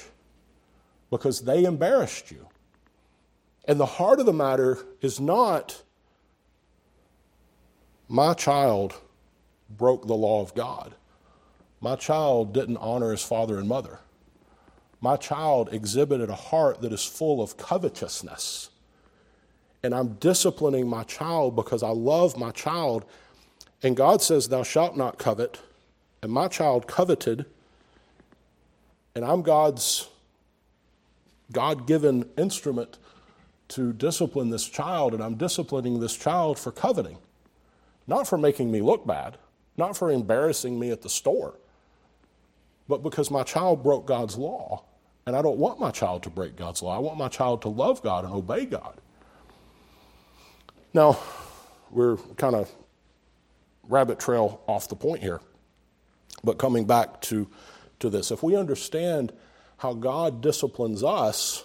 because 1.09 1.41
they 1.41 1.63
embarrassed 1.63 2.29
you. 2.29 2.47
And 3.65 3.79
the 3.79 3.85
heart 3.85 4.19
of 4.19 4.27
the 4.27 4.33
matter 4.33 4.85
is 5.01 5.19
not 5.19 5.81
my 8.07 8.33
child 8.33 8.99
broke 9.69 10.08
the 10.08 10.15
law 10.15 10.41
of 10.41 10.55
God. 10.55 10.93
My 11.82 11.95
child 11.95 12.53
didn't 12.53 12.77
honor 12.77 13.12
his 13.12 13.23
father 13.23 13.58
and 13.58 13.67
mother. 13.67 13.99
My 15.01 15.15
child 15.15 15.69
exhibited 15.71 16.29
a 16.29 16.36
heart 16.36 16.82
that 16.82 16.91
is 16.91 17.05
full 17.05 17.41
of 17.41 17.58
covetousness. 17.58 18.69
And 19.82 19.95
I'm 19.95 20.15
disciplining 20.15 20.89
my 20.89 21.03
child 21.03 21.55
because 21.55 21.84
I 21.84 21.89
love 21.89 22.38
my 22.38 22.51
child. 22.51 23.05
And 23.82 23.95
God 23.95 24.21
says, 24.21 24.49
Thou 24.49 24.63
shalt 24.63 24.97
not 24.97 25.17
covet. 25.17 25.62
And 26.21 26.32
my 26.34 26.49
child 26.49 26.86
coveted. 26.86 27.45
And 29.15 29.23
I'm 29.23 29.41
God's 29.41 30.10
God 31.53 31.88
given 31.88 32.29
instrument 32.38 32.97
to 33.69 33.93
discipline 33.93 34.49
this 34.49 34.67
child. 34.67 35.13
And 35.13 35.23
I'm 35.23 35.36
disciplining 35.36 36.01
this 36.01 36.17
child 36.17 36.60
for 36.60 36.73
coveting, 36.73 37.19
not 38.05 38.27
for 38.27 38.38
making 38.38 38.69
me 38.69 38.82
look 38.82 39.08
bad 39.08 39.38
not 39.80 39.98
for 39.98 40.12
embarrassing 40.12 40.78
me 40.78 40.92
at 40.92 41.02
the 41.02 41.10
store, 41.10 41.56
but 42.88 43.02
because 43.02 43.32
my 43.32 43.42
child 43.42 43.82
broke 43.82 44.06
God's 44.06 44.38
law. 44.38 44.84
And 45.26 45.36
I 45.36 45.42
don't 45.42 45.58
want 45.58 45.80
my 45.80 45.92
child 45.92 46.24
to 46.24 46.30
break 46.30 46.56
God's 46.56 46.82
law. 46.82 46.96
I 46.96 47.00
want 47.00 47.18
my 47.18 47.28
child 47.28 47.62
to 47.62 47.70
love 47.70 48.02
God 48.02 48.26
and 48.26 48.34
obey 48.34 48.65
God. 48.65 49.00
Now, 50.92 51.20
we're 51.92 52.18
kind 52.36 52.56
of 52.56 52.72
rabbit 53.88 54.20
trail 54.20 54.62
off 54.68 54.89
the 54.89 54.96
point 54.96 55.22
here. 55.22 55.39
But 56.44 56.58
coming 56.58 56.86
back 56.86 57.22
to, 57.22 57.48
to 58.00 58.10
this, 58.10 58.32
if 58.32 58.42
we 58.42 58.56
understand 58.56 59.32
how 59.78 59.94
God 59.94 60.42
disciplines 60.42 61.04
us, 61.04 61.63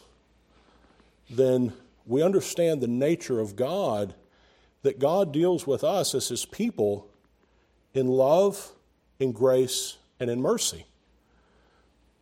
then 1.30 1.72
we 2.06 2.22
understand 2.22 2.80
the 2.80 2.88
nature 2.88 3.40
of 3.40 3.56
God, 3.56 4.14
that 4.82 4.98
God 4.98 5.32
deals 5.32 5.66
with 5.66 5.82
us 5.82 6.14
as 6.14 6.28
His 6.28 6.44
people 6.44 7.08
in 7.94 8.08
love, 8.08 8.72
in 9.18 9.32
grace, 9.32 9.96
and 10.20 10.28
in 10.28 10.42
mercy. 10.42 10.84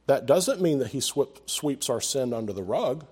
That 0.07 0.27
doesn't 0.27 0.61
mean 0.61 0.79
that 0.79 0.89
He 0.89 1.01
sweeps 1.01 1.91
our 1.91 2.01
sin 2.01 2.33
under 2.33 2.53
the 2.53 2.63
rug. 2.63 3.07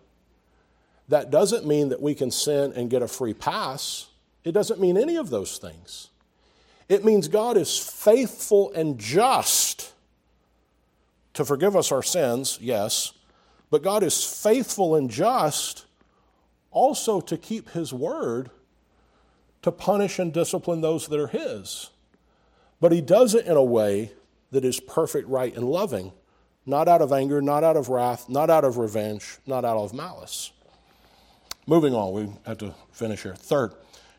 That 1.09 1.31
doesn't 1.31 1.67
mean 1.67 1.89
that 1.89 2.01
we 2.01 2.15
can 2.15 2.31
sin 2.31 2.73
and 2.77 2.91
get 2.91 3.03
a 3.03 3.09
free 3.09 3.35
pass. 3.35 4.09
It 4.45 4.53
doesn't 4.53 4.81
mean 4.81 4.97
any 4.97 5.17
of 5.17 5.31
those 5.31 5.59
things. 5.59 6.09
It 6.89 7.05
means 7.05 7.29
God 7.29 7.57
is 7.57 7.79
faithful 7.79 8.73
and 8.73 8.99
just 8.99 9.93
to 11.35 11.45
forgive 11.45 11.77
us 11.77 11.93
our 11.93 12.03
sins, 12.03 12.59
yes, 12.61 13.13
but 13.71 13.83
God 13.83 14.03
is 14.03 14.25
faithful 14.25 14.97
and 14.97 15.09
just 15.09 15.87
also 16.73 17.21
to 17.21 17.37
keep 17.37 17.71
His 17.71 17.93
word 17.93 18.51
to 19.63 19.71
punish 19.71 20.19
and 20.19 20.33
discipline 20.33 20.81
those 20.81 21.07
that 21.07 21.21
are 21.21 21.29
His. 21.29 21.91
But 22.81 22.93
he 22.93 23.01
does 23.01 23.35
it 23.35 23.47
in 23.47 23.57
a 23.57 23.63
way 23.63 24.13
that 24.51 24.65
is 24.65 24.81
perfect, 24.81 25.29
right, 25.29 25.55
and 25.55 25.69
loving, 25.69 26.13
not 26.67 26.89
out 26.89 27.03
of 27.03 27.13
anger, 27.13 27.41
not 27.43 27.63
out 27.63 27.77
of 27.77 27.89
wrath, 27.89 28.29
not 28.29 28.51
out 28.51 28.65
of 28.65 28.79
revenge, 28.79 29.39
not 29.47 29.65
out 29.65 29.77
of 29.77 29.93
malice. 29.93 30.53
Moving 31.67 31.95
on, 31.95 32.13
we 32.13 32.33
have 32.47 32.59
to 32.59 32.75
finish 32.91 33.23
here. 33.23 33.35
Third, 33.35 33.75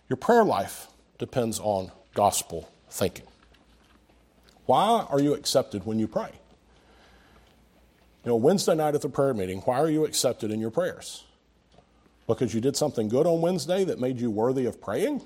your 0.07 0.17
prayer 0.17 0.43
life 0.43 0.87
depends 1.17 1.59
on 1.59 1.91
gospel 2.13 2.69
thinking. 2.89 3.25
Why 4.65 5.05
are 5.09 5.19
you 5.19 5.33
accepted 5.33 5.85
when 5.85 5.99
you 5.99 6.07
pray? 6.07 6.31
You 8.23 8.29
know, 8.29 8.35
Wednesday 8.35 8.75
night 8.75 8.93
at 8.93 9.01
the 9.01 9.09
prayer 9.09 9.33
meeting, 9.33 9.59
why 9.61 9.79
are 9.79 9.89
you 9.89 10.05
accepted 10.05 10.51
in 10.51 10.59
your 10.59 10.69
prayers? 10.69 11.23
Because 12.27 12.53
you 12.53 12.61
did 12.61 12.77
something 12.77 13.09
good 13.09 13.25
on 13.25 13.41
Wednesday 13.41 13.83
that 13.83 13.99
made 13.99 14.19
you 14.19 14.29
worthy 14.29 14.65
of 14.65 14.79
praying? 14.79 15.21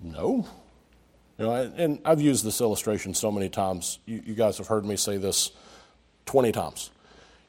No. 0.00 0.46
You 1.38 1.46
know, 1.46 1.72
and 1.76 1.98
I've 2.04 2.20
used 2.20 2.44
this 2.44 2.60
illustration 2.60 3.14
so 3.14 3.30
many 3.30 3.48
times. 3.48 3.98
You, 4.06 4.22
you 4.24 4.34
guys 4.34 4.58
have 4.58 4.66
heard 4.66 4.84
me 4.84 4.96
say 4.96 5.16
this 5.16 5.52
20 6.26 6.52
times. 6.52 6.90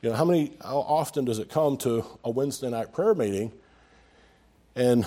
You 0.01 0.09
know, 0.09 0.15
how 0.15 0.25
many, 0.25 0.53
how 0.61 0.79
often 0.79 1.25
does 1.25 1.39
it 1.39 1.49
come 1.49 1.77
to 1.77 2.05
a 2.23 2.29
Wednesday 2.29 2.69
night 2.69 2.93
prayer 2.93 3.13
meeting 3.13 3.51
and 4.75 5.05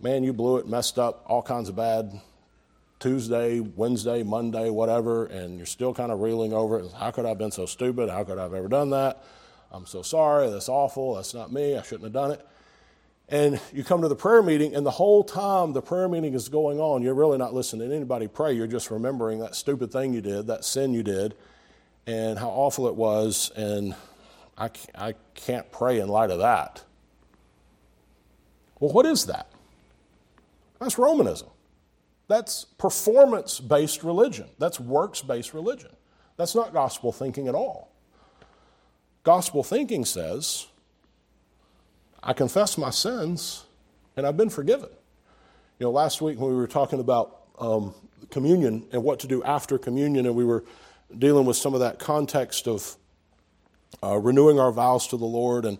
man, 0.00 0.22
you 0.22 0.32
blew 0.32 0.58
it, 0.58 0.68
messed 0.68 0.98
up, 0.98 1.24
all 1.26 1.42
kinds 1.42 1.68
of 1.68 1.76
bad 1.76 2.20
Tuesday, 3.00 3.60
Wednesday, 3.60 4.22
Monday, 4.22 4.70
whatever, 4.70 5.26
and 5.26 5.56
you're 5.56 5.66
still 5.66 5.94
kind 5.94 6.10
of 6.12 6.20
reeling 6.20 6.52
over 6.52 6.80
it. 6.80 6.92
How 6.92 7.10
could 7.10 7.24
I 7.24 7.30
have 7.30 7.38
been 7.38 7.50
so 7.50 7.66
stupid? 7.66 8.08
How 8.08 8.24
could 8.24 8.38
I 8.38 8.42
have 8.42 8.54
ever 8.54 8.68
done 8.68 8.90
that? 8.90 9.22
I'm 9.70 9.86
so 9.86 10.02
sorry. 10.02 10.50
That's 10.50 10.68
awful. 10.68 11.14
That's 11.14 11.34
not 11.34 11.52
me. 11.52 11.76
I 11.76 11.82
shouldn't 11.82 12.04
have 12.04 12.12
done 12.12 12.32
it 12.32 12.46
and 13.28 13.60
you 13.72 13.84
come 13.84 14.02
to 14.02 14.08
the 14.08 14.16
prayer 14.16 14.42
meeting, 14.42 14.74
and 14.74 14.86
the 14.86 14.90
whole 14.90 15.22
time 15.22 15.72
the 15.72 15.82
prayer 15.82 16.08
meeting 16.08 16.34
is 16.34 16.48
going 16.48 16.80
on, 16.80 17.02
you're 17.02 17.14
really 17.14 17.38
not 17.38 17.52
listening 17.52 17.90
to 17.90 17.94
anybody 17.94 18.26
pray. 18.26 18.52
You're 18.52 18.66
just 18.66 18.90
remembering 18.90 19.40
that 19.40 19.54
stupid 19.54 19.92
thing 19.92 20.14
you 20.14 20.20
did, 20.20 20.46
that 20.46 20.64
sin 20.64 20.94
you 20.94 21.02
did, 21.02 21.34
and 22.06 22.38
how 22.38 22.48
awful 22.48 22.88
it 22.88 22.94
was, 22.94 23.52
and 23.54 23.94
I, 24.56 24.70
I 24.94 25.14
can't 25.34 25.70
pray 25.70 26.00
in 26.00 26.08
light 26.08 26.30
of 26.30 26.38
that. 26.38 26.82
Well, 28.80 28.92
what 28.92 29.06
is 29.06 29.26
that? 29.26 29.48
That's 30.80 30.98
Romanism. 30.98 31.48
That's 32.28 32.64
performance 32.64 33.58
based 33.60 34.04
religion. 34.04 34.46
That's 34.58 34.78
works 34.78 35.22
based 35.22 35.54
religion. 35.54 35.90
That's 36.36 36.54
not 36.54 36.72
gospel 36.72 37.10
thinking 37.10 37.48
at 37.48 37.54
all. 37.54 37.90
Gospel 39.24 39.62
thinking 39.62 40.04
says, 40.04 40.66
I 42.22 42.32
confess 42.32 42.76
my 42.76 42.90
sins 42.90 43.64
and 44.16 44.26
I've 44.26 44.36
been 44.36 44.50
forgiven. 44.50 44.88
You 45.78 45.86
know, 45.86 45.90
last 45.90 46.20
week 46.20 46.40
when 46.40 46.50
we 46.50 46.56
were 46.56 46.66
talking 46.66 46.98
about 46.98 47.42
um, 47.58 47.94
communion 48.30 48.86
and 48.92 49.02
what 49.04 49.20
to 49.20 49.28
do 49.28 49.42
after 49.44 49.78
communion, 49.78 50.26
and 50.26 50.34
we 50.34 50.44
were 50.44 50.64
dealing 51.16 51.46
with 51.46 51.56
some 51.56 51.74
of 51.74 51.80
that 51.80 51.98
context 51.98 52.66
of 52.66 52.96
uh, 54.02 54.16
renewing 54.16 54.58
our 54.58 54.72
vows 54.72 55.06
to 55.08 55.16
the 55.16 55.24
Lord 55.24 55.64
and 55.64 55.78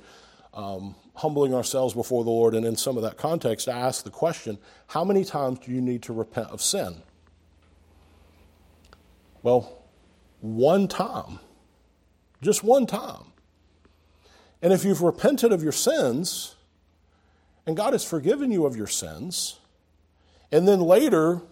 um, 0.55 0.95
humbling 1.15 1.53
ourselves 1.53 1.95
before 1.95 2.25
the 2.25 2.31
Lord, 2.31 2.55
and 2.55 2.65
in 2.65 2.77
some 2.77 2.97
of 2.97 3.03
that 3.03 3.17
context, 3.17 3.69
I 3.69 3.79
asked 3.79 4.05
the 4.05 4.11
question 4.11 4.59
how 4.87 5.05
many 5.05 5.25
times 5.25 5.59
do 5.59 5.73
you 5.73 5.81
need 5.81 6.03
to 6.05 6.13
repent 6.13 6.49
of 6.51 6.63
sin? 6.63 7.03
Well, 9.43 9.83
one 10.41 10.89
time. 10.89 11.41
Just 12.41 12.63
one 12.63 12.87
time. 12.87 13.28
And 14.61 14.73
if 14.73 14.85
you've 14.85 15.03
repented 15.03 15.53
of 15.53 15.63
your 15.63 15.73
sins, 15.73 16.57
and 17.67 17.77
God 17.77 17.93
has 17.93 18.05
forgiven 18.05 18.51
you 18.51 18.67
of 18.67 18.77
your 18.77 18.87
sins, 18.87 19.61
and 20.51 20.67
then 20.67 20.81
later 20.81 21.43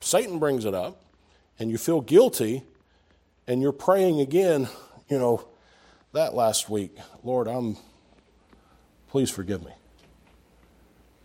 Satan 0.00 0.38
brings 0.38 0.64
it 0.64 0.74
up, 0.74 1.02
and 1.58 1.70
you 1.70 1.78
feel 1.78 2.00
guilty, 2.00 2.62
and 3.46 3.60
you're 3.60 3.72
praying 3.72 4.20
again, 4.20 4.68
you 5.08 5.18
know, 5.18 5.48
that 6.12 6.34
last 6.34 6.70
week, 6.70 6.96
Lord, 7.24 7.48
I'm, 7.48 7.76
please 9.08 9.30
forgive 9.30 9.64
me. 9.64 9.72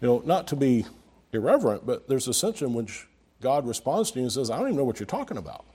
You 0.02 0.08
know, 0.08 0.24
not 0.26 0.48
to 0.48 0.56
be 0.56 0.86
irreverent, 1.32 1.86
but 1.86 2.08
there's 2.10 2.28
a 2.28 2.34
sense 2.34 2.62
in 2.62 2.74
which 2.74 3.08
God 3.42 3.68
responds 3.68 4.12
to 4.12 4.20
you 4.20 4.26
and 4.26 4.32
says, 4.32 4.50
I 4.50 4.58
don't 4.58 4.68
even 4.68 4.78
know 4.78 4.84
what 4.84 5.00
you're 5.00 5.08
talking 5.08 5.38
about. 5.38 5.66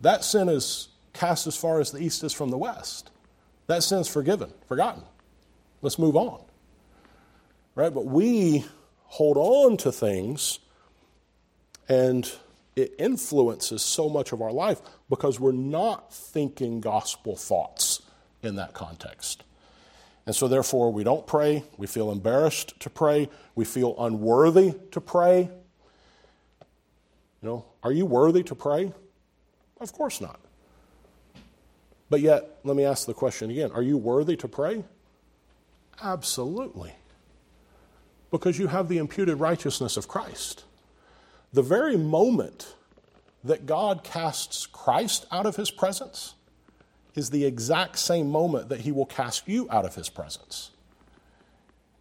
That 0.00 0.24
sin 0.24 0.48
is 0.48 0.88
cast 1.12 1.46
as 1.46 1.56
far 1.56 1.80
as 1.80 1.90
the 1.90 1.98
east 1.98 2.24
is 2.24 2.32
from 2.32 2.50
the 2.50 2.58
west. 2.58 3.10
That 3.66 3.82
sin's 3.82 4.08
forgiven, 4.08 4.52
forgotten. 4.68 5.02
Let's 5.82 5.98
move 5.98 6.16
on. 6.16 6.40
Right? 7.74 7.92
But 7.92 8.06
we 8.06 8.64
hold 9.04 9.36
on 9.36 9.76
to 9.78 9.92
things 9.92 10.58
and 11.88 12.30
it 12.76 12.94
influences 12.98 13.82
so 13.82 14.08
much 14.08 14.32
of 14.32 14.42
our 14.42 14.52
life 14.52 14.80
because 15.08 15.38
we're 15.38 15.52
not 15.52 16.12
thinking 16.12 16.80
gospel 16.80 17.36
thoughts 17.36 18.02
in 18.42 18.56
that 18.56 18.72
context. 18.72 19.44
And 20.26 20.34
so, 20.34 20.48
therefore, 20.48 20.90
we 20.90 21.04
don't 21.04 21.26
pray. 21.26 21.64
We 21.76 21.86
feel 21.86 22.10
embarrassed 22.10 22.80
to 22.80 22.90
pray. 22.90 23.28
We 23.54 23.64
feel 23.66 23.94
unworthy 23.98 24.74
to 24.92 25.00
pray. 25.00 25.50
You 27.42 27.48
know, 27.48 27.66
are 27.82 27.92
you 27.92 28.06
worthy 28.06 28.42
to 28.44 28.54
pray? 28.54 28.92
Of 29.80 29.92
course 29.92 30.20
not. 30.22 30.40
But 32.14 32.20
yet, 32.20 32.60
let 32.62 32.76
me 32.76 32.84
ask 32.84 33.08
the 33.08 33.12
question 33.12 33.50
again 33.50 33.72
Are 33.72 33.82
you 33.82 33.98
worthy 33.98 34.36
to 34.36 34.46
pray? 34.46 34.84
Absolutely. 36.00 36.92
Because 38.30 38.56
you 38.56 38.68
have 38.68 38.88
the 38.88 38.98
imputed 38.98 39.40
righteousness 39.40 39.96
of 39.96 40.06
Christ. 40.06 40.62
The 41.52 41.62
very 41.62 41.96
moment 41.96 42.76
that 43.42 43.66
God 43.66 44.04
casts 44.04 44.64
Christ 44.64 45.26
out 45.32 45.44
of 45.44 45.56
his 45.56 45.72
presence 45.72 46.34
is 47.16 47.30
the 47.30 47.44
exact 47.44 47.98
same 47.98 48.30
moment 48.30 48.68
that 48.68 48.82
he 48.82 48.92
will 48.92 49.06
cast 49.06 49.48
you 49.48 49.66
out 49.68 49.84
of 49.84 49.96
his 49.96 50.08
presence. 50.08 50.70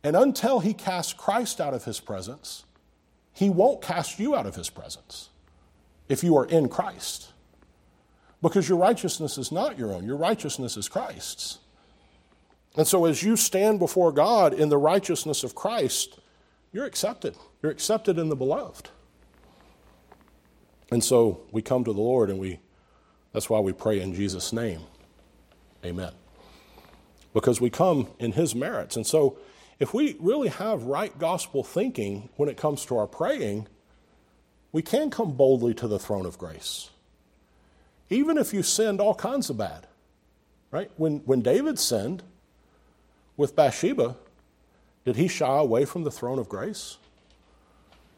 And 0.03 0.15
until 0.15 0.59
he 0.59 0.75
casts 0.75 1.13
Christ 1.13 1.59
out 1.59 1.73
of 1.73 1.85
his 1.85 1.99
presence, 1.99 2.65
he 3.33 3.49
won't 3.49 3.81
cast 3.81 4.19
you 4.19 4.35
out 4.35 4.45
of 4.45 4.53
his 4.53 4.69
presence 4.69 5.29
if 6.07 6.23
you 6.23 6.37
are 6.37 6.45
in 6.45 6.69
Christ. 6.69 7.32
Because 8.43 8.67
your 8.67 8.77
righteousness 8.77 9.37
is 9.37 9.53
not 9.53 9.79
your 9.79 9.93
own, 9.93 10.05
your 10.05 10.17
righteousness 10.17 10.75
is 10.75 10.89
Christ's. 10.89 11.59
And 12.75 12.85
so, 12.85 13.05
as 13.05 13.23
you 13.23 13.37
stand 13.37 13.79
before 13.79 14.11
God 14.11 14.53
in 14.53 14.67
the 14.67 14.77
righteousness 14.77 15.43
of 15.43 15.55
Christ, 15.55 16.19
you're 16.73 16.85
accepted. 16.85 17.37
You're 17.61 17.71
accepted 17.71 18.19
in 18.19 18.27
the 18.27 18.35
beloved. 18.35 18.89
And 20.91 21.03
so 21.03 21.41
we 21.51 21.61
come 21.61 21.83
to 21.85 21.93
the 21.93 22.01
Lord 22.01 22.29
and 22.29 22.37
we 22.37 22.59
that's 23.31 23.49
why 23.49 23.59
we 23.59 23.71
pray 23.73 24.01
in 24.01 24.13
Jesus' 24.13 24.51
name. 24.51 24.81
Amen. 25.85 26.11
Because 27.33 27.61
we 27.61 27.69
come 27.69 28.07
in 28.19 28.33
his 28.33 28.53
merits. 28.53 28.95
And 28.95 29.07
so 29.07 29.37
if 29.79 29.93
we 29.93 30.17
really 30.19 30.49
have 30.49 30.83
right 30.83 31.17
gospel 31.17 31.63
thinking 31.63 32.29
when 32.35 32.49
it 32.49 32.57
comes 32.57 32.85
to 32.85 32.97
our 32.97 33.07
praying, 33.07 33.67
we 34.71 34.81
can 34.81 35.09
come 35.09 35.31
boldly 35.31 35.73
to 35.75 35.87
the 35.87 35.97
throne 35.97 36.25
of 36.25 36.37
grace 36.37 36.89
even 38.13 38.37
if 38.37 38.53
you 38.53 38.63
sinned 38.63 39.01
all 39.01 39.15
kinds 39.15 39.49
of 39.49 39.57
bad. 39.57 39.87
Right? 40.71 40.89
When, 40.97 41.19
when 41.19 41.41
David 41.41 41.77
sinned 41.77 42.23
with 43.37 43.55
Bathsheba, 43.55 44.15
did 45.05 45.15
he 45.15 45.27
shy 45.27 45.57
away 45.57 45.85
from 45.85 46.03
the 46.03 46.11
throne 46.11 46.39
of 46.39 46.49
grace? 46.49 46.97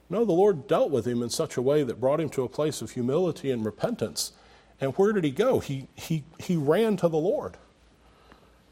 No, 0.09 0.23
the 0.23 0.33
Lord 0.33 0.67
dealt 0.67 0.91
with 0.91 1.05
him 1.05 1.23
in 1.23 1.29
such 1.29 1.57
a 1.57 1.61
way 1.61 1.83
that 1.83 1.99
brought 1.99 2.21
him 2.21 2.29
to 2.29 2.43
a 2.43 2.49
place 2.49 2.81
of 2.81 2.91
humility 2.91 3.51
and 3.51 3.65
repentance. 3.65 4.33
And 4.79 4.93
where 4.93 5.11
did 5.11 5.23
he 5.23 5.31
go? 5.31 5.59
He, 5.59 5.87
he, 5.95 6.23
he 6.39 6.55
ran 6.55 6.95
to 6.97 7.07
the 7.07 7.17
Lord. 7.17 7.57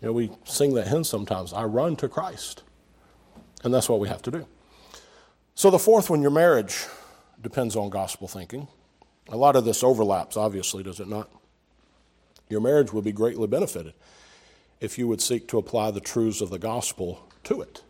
You 0.01 0.07
know, 0.07 0.13
we 0.13 0.31
sing 0.43 0.73
that 0.75 0.87
hymn 0.87 1.03
sometimes 1.03 1.53
I 1.53 1.63
run 1.63 1.95
to 1.97 2.07
Christ. 2.07 2.63
And 3.63 3.73
that's 3.73 3.89
what 3.89 3.99
we 3.99 4.09
have 4.09 4.21
to 4.23 4.31
do. 4.31 4.45
So, 5.55 5.69
the 5.69 5.79
fourth 5.79 6.09
one, 6.09 6.21
your 6.21 6.31
marriage 6.31 6.85
depends 7.41 7.75
on 7.75 7.89
gospel 7.89 8.27
thinking. 8.27 8.67
A 9.29 9.37
lot 9.37 9.55
of 9.55 9.65
this 9.65 9.83
overlaps, 9.83 10.35
obviously, 10.35 10.83
does 10.83 10.99
it 10.99 11.07
not? 11.07 11.29
Your 12.49 12.61
marriage 12.61 12.91
would 12.91 13.03
be 13.03 13.11
greatly 13.11 13.47
benefited 13.47 13.93
if 14.81 14.97
you 14.97 15.07
would 15.07 15.21
seek 15.21 15.47
to 15.47 15.57
apply 15.57 15.91
the 15.91 16.01
truths 16.01 16.41
of 16.41 16.49
the 16.49 16.59
gospel 16.59 17.27
to 17.45 17.61
it. 17.61 17.83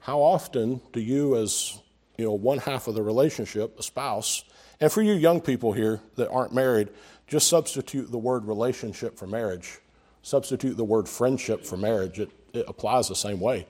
How 0.00 0.20
often 0.20 0.80
do 0.92 1.00
you, 1.00 1.36
as 1.36 1.78
you 2.16 2.24
know, 2.24 2.32
one 2.32 2.58
half 2.58 2.86
of 2.88 2.94
the 2.94 3.02
relationship, 3.02 3.78
a 3.78 3.82
spouse, 3.82 4.44
and 4.80 4.90
for 4.90 5.02
you 5.02 5.12
young 5.12 5.40
people 5.40 5.72
here 5.72 6.00
that 6.16 6.30
aren't 6.30 6.54
married, 6.54 6.88
just 7.26 7.48
substitute 7.48 8.10
the 8.10 8.18
word 8.18 8.44
relationship 8.46 9.18
for 9.18 9.26
marriage. 9.26 9.78
Substitute 10.22 10.76
the 10.76 10.84
word 10.84 11.08
friendship 11.08 11.64
for 11.64 11.76
marriage. 11.76 12.18
It, 12.18 12.30
it 12.52 12.64
applies 12.68 13.08
the 13.08 13.16
same 13.16 13.40
way. 13.40 13.66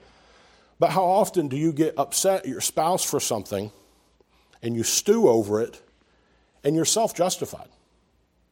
But 0.79 0.91
how 0.91 1.05
often 1.05 1.49
do 1.49 1.57
you 1.57 1.73
get 1.73 1.99
upset 1.99 2.41
at 2.41 2.49
your 2.49 2.61
spouse 2.61 3.03
for 3.05 3.19
something 3.19 3.73
and 4.63 4.75
you 4.75 4.83
stew 4.83 5.29
over 5.29 5.61
it 5.61 5.81
and 6.67 6.75
you're 6.75 6.85
self 6.85 7.15
justified. 7.15 7.69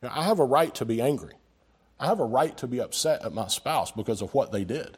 I 0.02 0.22
have 0.22 0.38
a 0.38 0.44
right 0.44 0.72
to 0.76 0.84
be 0.84 1.02
angry. 1.02 1.32
I 1.98 2.06
have 2.06 2.20
a 2.20 2.24
right 2.24 2.56
to 2.58 2.68
be 2.68 2.80
upset 2.80 3.24
at 3.24 3.34
my 3.34 3.48
spouse 3.48 3.90
because 3.90 4.22
of 4.22 4.32
what 4.32 4.52
they 4.52 4.62
did. 4.62 4.96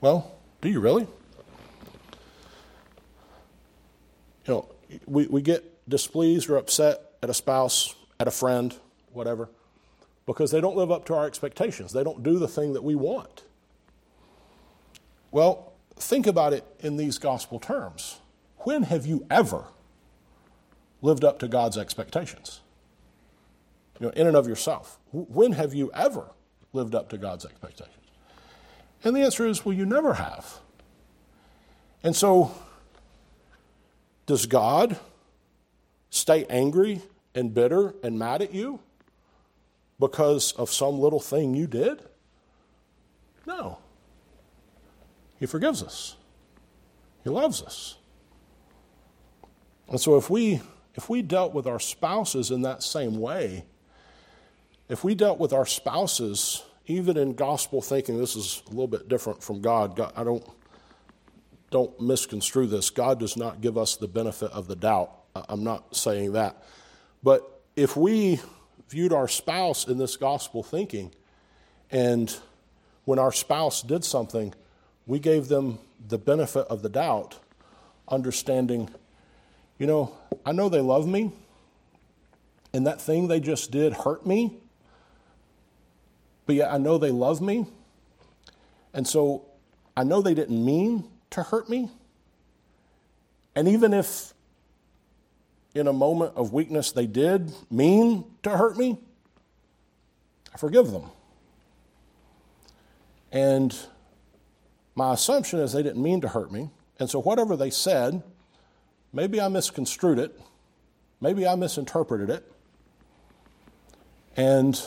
Well, 0.00 0.34
do 0.60 0.68
you 0.68 0.80
really? 0.80 1.06
You 4.46 4.54
know, 4.54 4.68
we, 5.06 5.28
we 5.28 5.42
get 5.42 5.88
displeased 5.88 6.50
or 6.50 6.56
upset 6.56 7.12
at 7.22 7.30
a 7.30 7.34
spouse, 7.34 7.94
at 8.18 8.26
a 8.26 8.32
friend, 8.32 8.74
whatever, 9.12 9.48
because 10.26 10.50
they 10.50 10.60
don't 10.60 10.76
live 10.76 10.90
up 10.90 11.04
to 11.06 11.14
our 11.14 11.26
expectations. 11.26 11.92
They 11.92 12.02
don't 12.02 12.24
do 12.24 12.40
the 12.40 12.48
thing 12.48 12.72
that 12.72 12.82
we 12.82 12.96
want. 12.96 13.44
Well, 15.30 15.72
think 15.94 16.26
about 16.26 16.52
it 16.52 16.64
in 16.80 16.96
these 16.96 17.18
gospel 17.18 17.60
terms. 17.60 18.18
When 18.58 18.82
have 18.84 19.06
you 19.06 19.24
ever 19.30 19.66
lived 21.02 21.24
up 21.24 21.38
to 21.40 21.48
God's 21.48 21.78
expectations? 21.78 22.60
You 23.98 24.06
know, 24.06 24.12
in 24.12 24.26
and 24.26 24.36
of 24.36 24.46
yourself. 24.46 24.98
When 25.12 25.52
have 25.52 25.74
you 25.74 25.90
ever 25.92 26.30
lived 26.72 26.94
up 26.94 27.08
to 27.10 27.18
God's 27.18 27.44
expectations? 27.44 27.96
And 29.04 29.16
the 29.16 29.20
answer 29.20 29.46
is, 29.46 29.64
well, 29.64 29.74
you 29.74 29.86
never 29.86 30.14
have. 30.14 30.60
And 32.02 32.14
so, 32.16 32.54
does 34.26 34.46
God 34.46 34.98
stay 36.10 36.44
angry 36.48 37.02
and 37.34 37.52
bitter 37.52 37.94
and 38.02 38.18
mad 38.18 38.42
at 38.42 38.54
you 38.54 38.80
because 39.98 40.52
of 40.52 40.70
some 40.70 40.98
little 40.98 41.20
thing 41.20 41.54
you 41.54 41.66
did? 41.66 42.02
No. 43.46 43.78
He 45.38 45.46
forgives 45.46 45.82
us, 45.82 46.16
He 47.24 47.30
loves 47.30 47.62
us. 47.62 47.96
And 49.88 50.00
so, 50.00 50.16
if 50.16 50.30
we 50.30 50.60
if 50.94 51.08
we 51.08 51.22
dealt 51.22 51.54
with 51.54 51.66
our 51.66 51.80
spouses 51.80 52.50
in 52.50 52.62
that 52.62 52.82
same 52.82 53.20
way, 53.20 53.64
if 54.88 55.04
we 55.04 55.14
dealt 55.14 55.38
with 55.38 55.52
our 55.52 55.66
spouses, 55.66 56.64
even 56.86 57.16
in 57.16 57.34
gospel 57.34 57.80
thinking, 57.80 58.18
this 58.18 58.34
is 58.34 58.62
a 58.66 58.70
little 58.70 58.88
bit 58.88 59.08
different 59.08 59.42
from 59.42 59.60
God. 59.60 59.96
God 59.96 60.12
I 60.16 60.24
don't 60.24 60.44
don't 61.70 62.00
misconstrue 62.00 62.66
this. 62.66 62.90
God 62.90 63.20
does 63.20 63.36
not 63.36 63.60
give 63.60 63.78
us 63.78 63.96
the 63.96 64.08
benefit 64.08 64.50
of 64.50 64.66
the 64.66 64.74
doubt. 64.74 65.12
I'm 65.34 65.62
not 65.62 65.94
saying 65.94 66.32
that. 66.32 66.62
But 67.22 67.62
if 67.76 67.96
we 67.96 68.40
viewed 68.88 69.12
our 69.12 69.28
spouse 69.28 69.86
in 69.86 69.96
this 69.96 70.16
gospel 70.16 70.64
thinking, 70.64 71.14
and 71.90 72.36
when 73.04 73.20
our 73.20 73.30
spouse 73.30 73.82
did 73.82 74.04
something, 74.04 74.52
we 75.06 75.20
gave 75.20 75.46
them 75.46 75.78
the 76.08 76.18
benefit 76.18 76.66
of 76.66 76.82
the 76.82 76.88
doubt, 76.88 77.38
understanding 78.08 78.88
you 79.80 79.86
know, 79.86 80.14
I 80.44 80.52
know 80.52 80.68
they 80.68 80.82
love 80.82 81.08
me, 81.08 81.32
and 82.74 82.86
that 82.86 83.00
thing 83.00 83.28
they 83.28 83.40
just 83.40 83.70
did 83.70 83.94
hurt 83.94 84.26
me, 84.26 84.58
but 86.44 86.54
yet 86.54 86.70
I 86.70 86.76
know 86.76 86.98
they 86.98 87.10
love 87.10 87.40
me. 87.40 87.64
And 88.92 89.08
so 89.08 89.46
I 89.96 90.04
know 90.04 90.20
they 90.20 90.34
didn't 90.34 90.62
mean 90.62 91.08
to 91.30 91.42
hurt 91.42 91.70
me. 91.70 91.90
And 93.56 93.68
even 93.68 93.94
if 93.94 94.34
in 95.74 95.86
a 95.86 95.94
moment 95.94 96.34
of 96.36 96.52
weakness 96.52 96.92
they 96.92 97.06
did 97.06 97.50
mean 97.70 98.26
to 98.42 98.50
hurt 98.50 98.76
me, 98.76 98.98
I 100.52 100.58
forgive 100.58 100.90
them. 100.90 101.04
And 103.32 103.74
my 104.94 105.14
assumption 105.14 105.60
is 105.60 105.72
they 105.72 105.82
didn't 105.82 106.02
mean 106.02 106.20
to 106.20 106.28
hurt 106.28 106.52
me. 106.52 106.68
And 106.98 107.08
so 107.08 107.22
whatever 107.22 107.56
they 107.56 107.70
said, 107.70 108.22
maybe 109.12 109.40
I 109.40 109.48
misconstrued 109.48 110.18
it, 110.18 110.38
maybe 111.20 111.46
I 111.46 111.54
misinterpreted 111.54 112.30
it. 112.30 112.50
And 114.36 114.80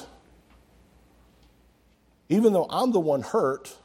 even 2.29 2.53
though 2.53 2.67
I'm 2.69 2.91
the 2.91 2.99
one 2.99 3.21
hurt, 3.21 3.77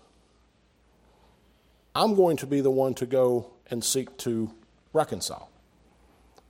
I'm 1.95 2.15
going 2.15 2.37
to 2.39 2.47
be 2.47 2.61
the 2.61 2.71
one 2.71 2.95
to 2.95 3.07
go 3.07 3.51
and 3.71 3.85
seek 3.85 4.17
to 4.19 4.51
reconcile. 4.93 5.51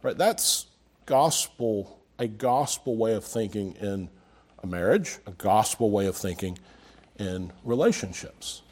Right? 0.02 0.16
That's 0.16 0.66
gospel, 1.06 1.98
a 2.18 2.28
gospel 2.28 2.96
way 2.96 3.14
of 3.14 3.24
thinking 3.24 3.72
in 3.80 4.10
a 4.62 4.66
marriage, 4.66 5.18
a 5.26 5.32
gospel 5.32 5.90
way 5.90 6.06
of 6.06 6.16
thinking 6.16 6.58
in 7.18 7.52
relationships. 7.64 8.62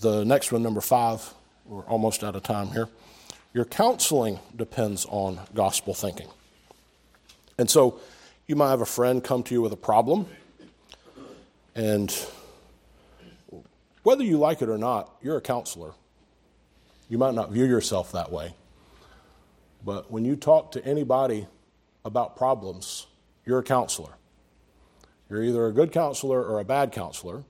The 0.00 0.24
next 0.24 0.50
one, 0.50 0.62
number 0.62 0.80
five, 0.80 1.32
we're 1.74 1.82
almost 1.86 2.22
out 2.22 2.36
of 2.36 2.42
time 2.44 2.68
here. 2.68 2.88
Your 3.52 3.64
counseling 3.64 4.38
depends 4.54 5.06
on 5.08 5.40
gospel 5.54 5.92
thinking. 5.92 6.28
And 7.58 7.68
so 7.68 7.98
you 8.46 8.54
might 8.54 8.70
have 8.70 8.80
a 8.80 8.86
friend 8.86 9.22
come 9.24 9.42
to 9.44 9.54
you 9.54 9.60
with 9.60 9.72
a 9.72 9.76
problem, 9.76 10.26
and 11.74 12.14
whether 14.04 14.22
you 14.22 14.38
like 14.38 14.62
it 14.62 14.68
or 14.68 14.78
not, 14.78 15.10
you're 15.20 15.36
a 15.36 15.40
counselor. 15.40 15.92
You 17.08 17.18
might 17.18 17.34
not 17.34 17.50
view 17.50 17.64
yourself 17.64 18.12
that 18.12 18.30
way. 18.30 18.54
But 19.84 20.12
when 20.12 20.24
you 20.24 20.36
talk 20.36 20.72
to 20.72 20.84
anybody 20.84 21.48
about 22.04 22.36
problems, 22.36 23.08
you're 23.44 23.58
a 23.58 23.64
counselor. 23.64 24.12
You're 25.28 25.42
either 25.42 25.66
a 25.66 25.72
good 25.72 25.90
counselor 25.90 26.40
or 26.40 26.60
a 26.60 26.64
bad 26.64 26.92
counselor. 26.92 27.42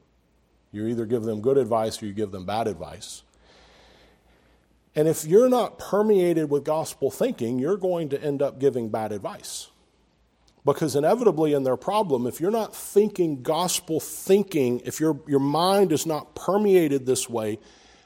You 0.73 0.87
either 0.87 1.05
give 1.05 1.25
them 1.25 1.43
good 1.43 1.59
advice 1.59 2.03
or 2.03 2.07
you 2.07 2.15
give 2.15 2.31
them 2.31 2.47
bad 2.47 2.67
advice. 2.69 3.24
And 4.97 5.09
if 5.09 5.25
you're 5.25 5.49
not 5.49 5.79
permeated 5.79 6.51
with 6.51 6.65
gospel 6.65 7.11
thinking, 7.11 7.59
you're 7.59 7.77
going 7.77 8.11
to 8.11 8.23
end 8.23 8.43
up 8.43 8.61
giving 8.61 8.91
bad 8.91 9.13
advice. 9.13 9.69
Because 10.65 10.97
inevitably, 10.97 11.53
in 11.53 11.65
their 11.65 11.77
problem, 11.77 12.27
if 12.27 12.41
you're 12.41 12.51
not 12.51 12.75
thinking 12.75 13.43
gospel 13.43 14.01
thinking, 14.01 14.81
if 14.85 14.99
your, 14.99 15.21
your 15.27 15.41
mind 15.41 15.93
is 15.93 16.07
not 16.07 16.35
permeated 16.35 17.05
this 17.05 17.29
way, 17.29 17.59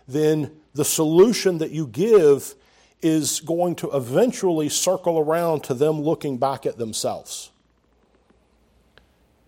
then 0.09 0.51
the 0.75 0.85
solution 0.85 1.59
that 1.59 1.71
you 1.71 1.87
give 1.87 2.55
is 3.01 3.41
going 3.41 3.77
to 3.77 3.91
eventually 3.91 4.69
circle 4.69 5.19
around 5.19 5.63
to 5.65 5.75
them 5.75 6.01
looking 6.01 6.39
back 6.39 6.67
at 6.67 6.79
themselves. 6.79 7.51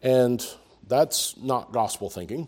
And 0.03 0.47
that's 0.87 1.37
not 1.37 1.73
gospel 1.73 2.11
thinking. 2.11 2.47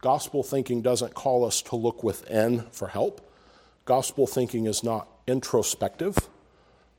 Gospel 0.00 0.42
thinking 0.42 0.80
doesn't 0.80 1.14
call 1.14 1.44
us 1.44 1.60
to 1.62 1.76
look 1.76 2.02
within 2.02 2.60
for 2.70 2.88
help. 2.88 3.29
Gospel 3.84 4.26
thinking 4.26 4.66
is 4.66 4.82
not 4.84 5.08
introspective. 5.26 6.16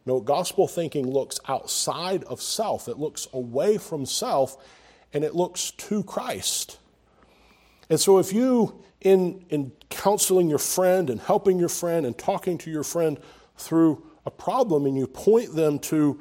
No, 0.06 0.20
gospel 0.20 0.68
thinking 0.68 1.10
looks 1.10 1.40
outside 1.48 2.24
of 2.24 2.42
self, 2.42 2.88
it 2.88 2.98
looks 2.98 3.28
away 3.34 3.78
from 3.78 4.06
self, 4.06 4.58
and 5.14 5.24
it 5.24 5.36
looks 5.36 5.72
to 5.72 6.04
Christ. 6.04 6.80
And 7.90 8.00
so, 8.00 8.18
if 8.18 8.34
you, 8.34 8.82
in, 9.02 9.46
in 9.50 9.74
counseling 9.90 10.50
your 10.50 10.60
friend 10.60 11.10
and 11.10 11.20
helping 11.20 11.60
your 11.60 11.70
friend 11.70 12.06
and 12.06 12.18
talking 12.18 12.58
to 12.60 12.72
your 12.72 12.84
friend 12.84 13.20
through 13.58 14.04
a 14.26 14.32
problem, 14.32 14.86
and 14.86 14.98
you 14.98 15.08
point 15.08 15.54
them 15.54 15.78
to, 15.80 16.20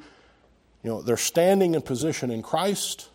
you 0.83 0.89
know, 0.89 1.01
their 1.01 1.17
standing 1.17 1.75
and 1.75 1.83
position 1.83 2.29
in 2.29 2.41
Christ, 2.41 3.09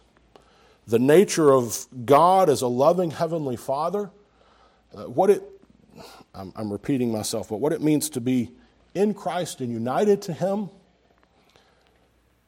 the 0.87 0.99
nature 0.99 1.53
of 1.53 1.87
God 2.05 2.49
as 2.49 2.63
a 2.63 2.69
loving 2.69 3.11
Heavenly 3.11 3.57
Father, 3.57 4.11
uh, 4.97 5.05
what 5.05 5.31
it, 5.31 5.43
I'm, 6.37 6.53
I'm 6.55 6.71
repeating 6.71 7.11
myself, 7.11 7.49
but 7.49 7.59
what 7.59 7.73
it 7.73 7.81
means 7.81 8.11
to 8.11 8.21
be 8.21 8.51
in 8.95 9.15
Christ 9.15 9.61
and 9.61 9.73
united 9.73 10.23
to 10.23 10.33
Him, 10.33 10.71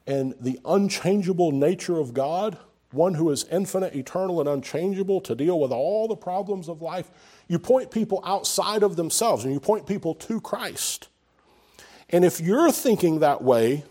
and 0.07 0.35
the 0.41 0.59
unchangeable 0.65 1.53
nature 1.53 1.99
of 1.99 2.15
God, 2.15 2.59
one 2.93 3.15
who 3.15 3.31
is 3.31 3.45
infinite, 3.45 3.95
eternal, 3.95 4.41
and 4.41 4.49
unchangeable 4.49 5.21
to 5.23 5.35
deal 5.35 5.59
with 5.61 5.73
all 5.73 6.09
the 6.09 6.17
problems 6.17 6.69
of 6.69 6.81
life, 6.81 7.11
you 7.49 7.59
point 7.59 7.91
people 7.91 8.23
outside 8.25 8.83
of 8.83 8.97
themselves 8.97 9.45
and 9.45 9.53
you 9.53 9.61
point 9.61 9.87
people 9.87 10.15
to 10.15 10.41
Christ. 10.41 11.09
And 12.11 12.25
if 12.25 12.41
you're 12.41 12.73
thinking 12.73 13.19
that 13.19 13.43
way, 13.43 13.85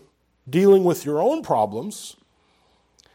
dealing 0.48 0.82
with 0.82 1.04
your 1.04 1.20
own 1.20 1.42
problems, 1.42 2.16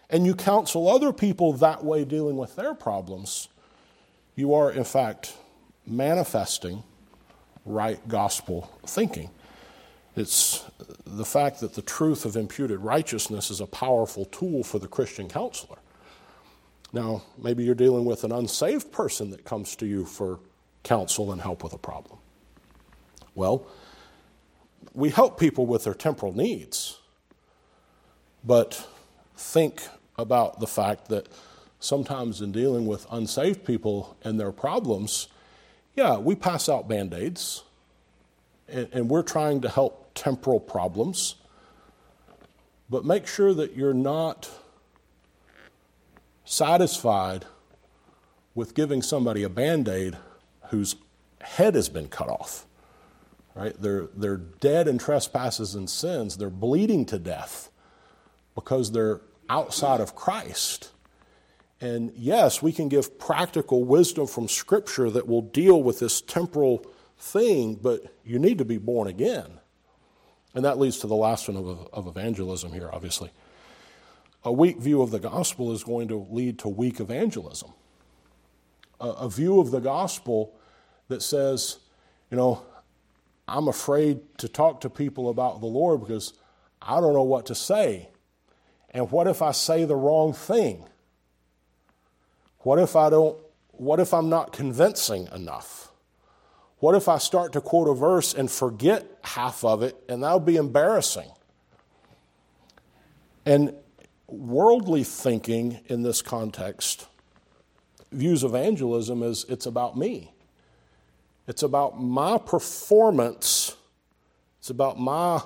and 0.09 0.25
you 0.25 0.35
counsel 0.35 0.87
other 0.87 1.11
people 1.11 1.53
that 1.53 1.83
way 1.83 2.05
dealing 2.05 2.37
with 2.37 2.55
their 2.55 2.73
problems, 2.73 3.49
you 4.35 4.53
are 4.53 4.71
in 4.71 4.83
fact 4.83 5.33
manifesting 5.85 6.83
right 7.65 8.05
gospel 8.07 8.71
thinking. 8.85 9.29
It's 10.15 10.63
the 11.05 11.25
fact 11.25 11.59
that 11.61 11.73
the 11.73 11.81
truth 11.81 12.25
of 12.25 12.35
imputed 12.35 12.79
righteousness 12.79 13.49
is 13.49 13.61
a 13.61 13.65
powerful 13.65 14.25
tool 14.25 14.63
for 14.63 14.79
the 14.79 14.87
Christian 14.87 15.27
counselor. 15.27 15.77
Now, 16.91 17.23
maybe 17.41 17.63
you're 17.63 17.73
dealing 17.73 18.05
with 18.05 18.23
an 18.23 18.31
unsaved 18.31 18.91
person 18.91 19.31
that 19.31 19.43
comes 19.43 19.75
to 19.77 19.87
you 19.87 20.05
for 20.05 20.39
counsel 20.83 21.31
and 21.31 21.41
help 21.41 21.63
with 21.63 21.73
a 21.73 21.77
problem. 21.79 22.19
Well, 23.33 23.65
we 24.93 25.09
help 25.09 25.39
people 25.39 25.65
with 25.65 25.85
their 25.85 25.95
temporal 25.95 26.35
needs, 26.35 26.99
but 28.43 28.87
think 29.35 29.81
about 30.19 30.59
the 30.59 30.67
fact 30.67 31.07
that 31.09 31.27
sometimes 31.79 32.41
in 32.41 32.51
dealing 32.51 32.85
with 32.85 33.07
unsaved 33.11 33.65
people 33.65 34.15
and 34.23 34.39
their 34.39 34.51
problems, 34.51 35.29
yeah, 35.95 36.17
we 36.17 36.35
pass 36.35 36.67
out 36.69 36.87
band 36.87 37.13
aids 37.13 37.63
and, 38.67 38.87
and 38.91 39.09
we're 39.09 39.23
trying 39.23 39.61
to 39.61 39.69
help 39.69 40.11
temporal 40.15 40.59
problems, 40.59 41.35
but 42.89 43.05
make 43.05 43.27
sure 43.27 43.53
that 43.53 43.75
you're 43.75 43.93
not 43.93 44.49
satisfied 46.45 47.45
with 48.55 48.75
giving 48.75 49.01
somebody 49.01 49.43
a 49.43 49.49
band 49.49 49.87
aid 49.87 50.17
whose 50.69 50.95
head 51.41 51.75
has 51.75 51.89
been 51.89 52.07
cut 52.07 52.29
off. 52.29 52.65
Right? 53.55 53.79
They're, 53.79 54.07
they're 54.15 54.37
dead 54.37 54.87
in 54.87 54.97
trespasses 54.97 55.75
and 55.75 55.87
sins. 55.87 56.37
They're 56.37 56.49
bleeding 56.49 57.05
to 57.07 57.19
death 57.19 57.69
because 58.55 58.91
they're 58.91 59.21
outside 59.47 60.01
of 60.01 60.15
Christ. 60.15 60.91
And 61.83 62.13
yes, 62.15 62.61
we 62.61 62.71
can 62.71 62.87
give 62.87 63.19
practical 63.19 63.83
wisdom 63.83 64.25
from 64.25 64.47
Scripture 64.47 65.09
that 65.09 65.27
will 65.27 65.41
deal 65.41 65.83
with 65.83 65.99
this 65.99 66.21
temporal 66.21 66.89
thing, 67.17 67.75
but 67.75 68.05
you 68.23 68.39
need 68.39 68.59
to 68.59 68.65
be 68.65 68.77
born 68.77 69.09
again. 69.09 69.59
And 70.55 70.63
that 70.63 70.79
leads 70.79 70.99
to 70.99 71.07
the 71.07 71.15
last 71.15 71.49
one 71.49 71.57
of, 71.57 71.89
of 71.91 72.07
evangelism 72.07 72.71
here, 72.71 72.89
obviously. 72.89 73.31
A 74.45 74.51
weak 74.53 74.77
view 74.77 75.01
of 75.01 75.11
the 75.11 75.19
gospel 75.19 75.73
is 75.73 75.83
going 75.83 76.07
to 76.07 76.25
lead 76.29 76.57
to 76.59 76.69
weak 76.69 77.01
evangelism. 77.01 77.73
A, 79.01 79.09
a 79.09 79.29
view 79.29 79.59
of 79.59 79.71
the 79.71 79.81
gospel 79.81 80.55
that 81.09 81.21
says, 81.21 81.79
you 82.31 82.37
know, 82.37 82.63
I'm 83.45 83.67
afraid 83.67 84.21
to 84.37 84.47
talk 84.47 84.79
to 84.81 84.89
people 84.89 85.27
about 85.27 85.59
the 85.59 85.67
Lord 85.67 85.99
because 85.99 86.31
I 86.81 87.01
don't 87.01 87.13
know 87.13 87.23
what 87.23 87.47
to 87.47 87.55
say. 87.55 88.07
And 88.91 89.11
what 89.11 89.27
if 89.27 89.41
I 89.41 89.51
say 89.51 89.83
the 89.83 89.97
wrong 89.97 90.31
thing? 90.31 90.87
What 92.63 92.79
if 92.79 92.95
I 92.95 93.09
don't 93.09 93.37
what 93.71 93.99
if 93.99 94.13
I'm 94.13 94.29
not 94.29 94.53
convincing 94.53 95.27
enough? 95.33 95.91
What 96.79 96.95
if 96.95 97.07
I 97.07 97.17
start 97.17 97.53
to 97.53 97.61
quote 97.61 97.87
a 97.87 97.93
verse 97.93 98.33
and 98.33 98.49
forget 98.49 99.05
half 99.23 99.63
of 99.63 99.83
it 99.83 100.01
and 100.09 100.23
that'll 100.23 100.39
be 100.39 100.57
embarrassing? 100.57 101.29
And 103.45 103.73
worldly 104.27 105.03
thinking 105.03 105.79
in 105.87 106.03
this 106.03 106.21
context 106.21 107.07
views 108.11 108.43
evangelism 108.43 109.23
as 109.23 109.45
it's 109.49 109.65
about 109.65 109.97
me. 109.97 110.33
It's 111.47 111.63
about 111.63 112.01
my 112.01 112.37
performance. 112.37 113.75
It's 114.59 114.69
about 114.69 114.99
my, 114.99 115.41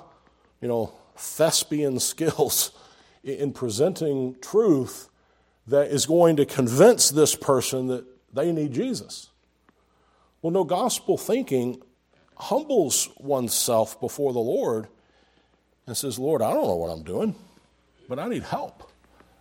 you 0.60 0.68
know, 0.68 0.92
thespian 1.16 1.98
skills 2.00 2.72
in 3.24 3.52
presenting 3.52 4.36
truth 4.40 5.07
that 5.68 5.88
is 5.88 6.06
going 6.06 6.36
to 6.36 6.46
convince 6.46 7.10
this 7.10 7.34
person 7.34 7.88
that 7.88 8.04
they 8.32 8.52
need 8.52 8.72
Jesus. 8.72 9.28
Well, 10.40 10.50
no, 10.50 10.64
gospel 10.64 11.18
thinking 11.18 11.82
humbles 12.36 13.08
oneself 13.18 14.00
before 14.00 14.32
the 14.32 14.38
Lord 14.38 14.88
and 15.86 15.96
says, 15.96 16.18
Lord, 16.18 16.42
I 16.42 16.52
don't 16.52 16.66
know 16.66 16.76
what 16.76 16.90
I'm 16.90 17.02
doing, 17.02 17.34
but 18.08 18.18
I 18.18 18.28
need 18.28 18.44
help. 18.44 18.90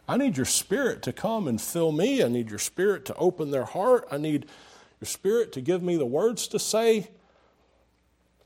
I 0.08 0.18
need 0.18 0.38
your 0.38 0.46
spirit 0.46 1.02
to 1.04 1.14
come 1.14 1.48
and 1.48 1.62
fill 1.62 1.92
me. 1.92 2.24
I 2.24 2.28
need 2.28 2.50
your 2.50 2.60
spirit 2.60 3.06
to 3.06 3.16
open 3.16 3.52
their 3.52 3.66
heart. 3.66 4.08
I 4.10 4.18
need 4.18 4.48
your 5.00 5.08
spirit 5.08 5.52
to 5.54 5.62
give 5.62 5.84
me 5.84 5.98
the 5.98 6.06
words 6.06 6.48
to 6.50 6.60
say. 6.60 7.10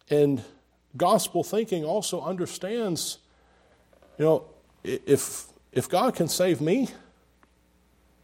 And 0.09 0.43
gospel 0.97 1.43
thinking 1.43 1.85
also 1.85 2.21
understands, 2.21 3.19
you 4.17 4.25
know, 4.25 4.45
if, 4.83 5.45
if 5.71 5.87
God 5.87 6.15
can 6.15 6.27
save 6.27 6.59
me, 6.61 6.89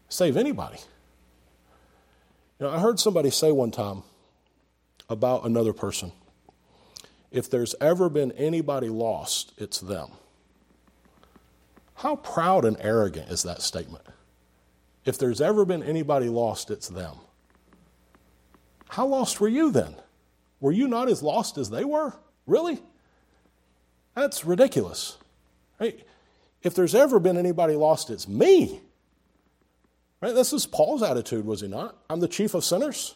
save 0.08 0.36
anybody. 0.36 0.78
You 2.58 2.66
know, 2.66 2.72
I 2.72 2.80
heard 2.80 2.98
somebody 2.98 3.30
say 3.30 3.52
one 3.52 3.70
time 3.70 4.02
about 5.08 5.44
another 5.44 5.72
person 5.72 6.12
if 7.30 7.50
there's 7.50 7.74
ever 7.80 8.08
been 8.08 8.32
anybody 8.32 8.88
lost, 8.88 9.52
it's 9.58 9.80
them. 9.80 10.10
How 11.96 12.16
proud 12.16 12.64
and 12.64 12.76
arrogant 12.80 13.30
is 13.30 13.42
that 13.42 13.60
statement? 13.60 14.04
If 15.04 15.18
there's 15.18 15.40
ever 15.40 15.64
been 15.64 15.82
anybody 15.82 16.28
lost, 16.28 16.70
it's 16.70 16.88
them. 16.88 17.16
How 18.88 19.06
lost 19.06 19.40
were 19.40 19.48
you 19.48 19.70
then? 19.70 19.94
Were 20.60 20.72
you 20.72 20.88
not 20.88 21.08
as 21.08 21.22
lost 21.22 21.58
as 21.58 21.70
they 21.70 21.84
were? 21.84 22.14
Really? 22.46 22.80
That's 24.14 24.44
ridiculous. 24.44 25.18
Right? 25.78 26.00
If 26.62 26.74
there's 26.74 26.94
ever 26.94 27.20
been 27.20 27.36
anybody 27.36 27.74
lost, 27.74 28.10
it's 28.10 28.26
me. 28.26 28.80
Right? 30.20 30.34
This 30.34 30.52
is 30.52 30.66
Paul's 30.66 31.02
attitude, 31.02 31.44
was 31.46 31.60
he 31.60 31.68
not? 31.68 31.96
I'm 32.10 32.20
the 32.20 32.28
chief 32.28 32.54
of 32.54 32.64
sinners. 32.64 33.14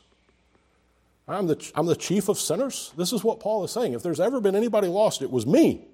I'm 1.26 1.46
the, 1.46 1.70
I'm 1.74 1.86
the 1.86 1.96
chief 1.96 2.28
of 2.28 2.38
sinners. 2.38 2.92
This 2.96 3.12
is 3.12 3.24
what 3.24 3.40
Paul 3.40 3.64
is 3.64 3.70
saying. 3.70 3.94
If 3.94 4.02
there's 4.02 4.20
ever 4.20 4.40
been 4.40 4.54
anybody 4.54 4.88
lost, 4.88 5.22
it 5.22 5.30
was 5.30 5.46
me. 5.46 5.86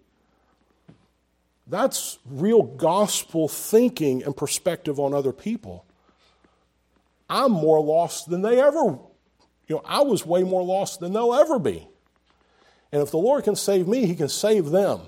That's 1.67 2.19
real 2.27 2.63
gospel 2.63 3.47
thinking 3.47 4.23
and 4.23 4.37
perspective 4.37 4.99
on 4.99 5.13
other 5.13 5.33
people. 5.33 5.85
I'm 7.29 7.53
more 7.53 7.81
lost 7.81 8.31
than 8.31 8.41
they 8.41 8.59
ever, 8.61 8.99
you 9.67 9.77
know, 9.77 9.83
I 9.85 10.01
was 10.01 10.25
way 10.25 10.45
more 10.45 10.63
lost 10.63 11.01
than 11.01 11.13
they'll 11.13 11.35
ever 11.35 11.59
be. 11.59 11.87
And 12.91 13.03
if 13.03 13.11
the 13.11 13.19
Lord 13.19 13.45
can 13.45 13.55
save 13.55 13.87
me, 13.87 14.07
He 14.07 14.15
can 14.15 14.31
save 14.31 14.71
them. 14.71 15.01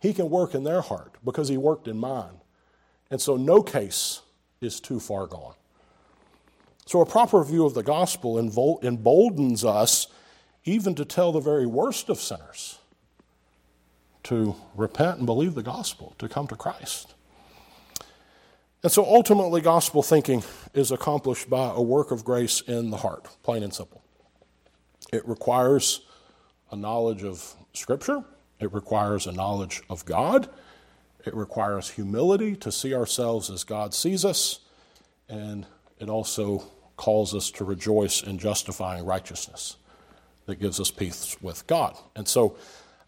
He 0.00 0.12
can 0.12 0.30
work 0.30 0.54
in 0.54 0.64
their 0.64 0.80
heart 0.80 1.14
because 1.24 1.48
He 1.48 1.56
worked 1.56 1.86
in 1.86 1.96
mine. 1.96 2.40
And 3.08 3.20
so 3.20 3.36
no 3.36 3.62
case 3.62 4.22
is 4.60 4.78
too 4.78 5.00
far 5.00 5.26
gone. 5.26 5.54
So, 6.84 7.00
a 7.00 7.06
proper 7.06 7.42
view 7.44 7.64
of 7.64 7.72
the 7.72 7.82
gospel 7.82 8.38
emboldens 8.38 9.64
us 9.64 10.08
even 10.64 10.94
to 10.96 11.04
tell 11.04 11.32
the 11.32 11.40
very 11.40 11.64
worst 11.64 12.10
of 12.10 12.18
sinners 12.18 12.78
to 14.24 14.54
repent 14.74 15.16
and 15.16 15.24
believe 15.24 15.54
the 15.54 15.62
gospel, 15.62 16.14
to 16.18 16.28
come 16.28 16.46
to 16.48 16.56
Christ. 16.56 17.14
And 18.82 18.92
so, 18.92 19.04
ultimately, 19.04 19.62
gospel 19.62 20.02
thinking 20.02 20.42
is 20.74 20.90
accomplished 20.90 21.48
by 21.48 21.72
a 21.74 21.80
work 21.80 22.10
of 22.10 22.24
grace 22.24 22.60
in 22.60 22.90
the 22.90 22.98
heart, 22.98 23.28
plain 23.42 23.62
and 23.62 23.72
simple. 23.72 24.02
It 25.10 25.26
requires 25.26 26.02
a 26.70 26.76
knowledge 26.76 27.24
of 27.24 27.54
Scripture, 27.72 28.24
it 28.58 28.72
requires 28.74 29.26
a 29.26 29.32
knowledge 29.32 29.80
of 29.88 30.04
God, 30.04 30.50
it 31.26 31.34
requires 31.34 31.90
humility 31.90 32.56
to 32.56 32.72
see 32.72 32.94
ourselves 32.94 33.50
as 33.50 33.64
God 33.64 33.94
sees 33.94 34.24
us, 34.24 34.60
and 35.28 35.66
it 35.98 36.08
also 36.08 36.64
calls 36.96 37.34
us 37.34 37.50
to 37.52 37.64
rejoice 37.64 38.22
in 38.22 38.38
justifying 38.38 39.04
righteousness 39.04 39.76
that 40.46 40.60
gives 40.60 40.80
us 40.80 40.90
peace 40.90 41.36
with 41.40 41.66
God. 41.66 41.96
And 42.16 42.26
so 42.26 42.56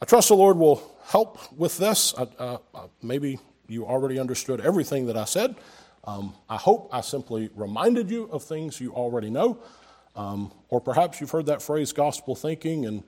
I 0.01 0.05
trust 0.05 0.29
the 0.29 0.35
Lord 0.35 0.57
will 0.57 0.83
help 1.05 1.53
with 1.53 1.79
this. 1.79 2.15
Uh, 2.15 2.59
maybe 3.03 3.39
you 3.69 3.87
already 3.87 4.19
understood 4.19 4.61
everything 4.61 5.07
that 5.07 5.17
I 5.17 5.25
said. 5.25 5.57
Um, 6.05 6.35
I 6.49 6.57
hope 6.57 6.89
I 6.93 7.01
simply 7.01 7.51
reminded 7.55 8.11
you 8.11 8.25
of 8.33 8.43
things 8.43 8.81
you 8.81 8.93
already 8.93 9.31
know. 9.31 9.59
Um, 10.17 10.53
or 10.69 10.81
perhaps 10.81 11.21
you've 11.21 11.31
heard 11.31 11.47
that 11.47 11.63
phrase, 11.63 11.93
gospel 11.93 12.35
thinking, 12.35 12.87
and 12.87 13.03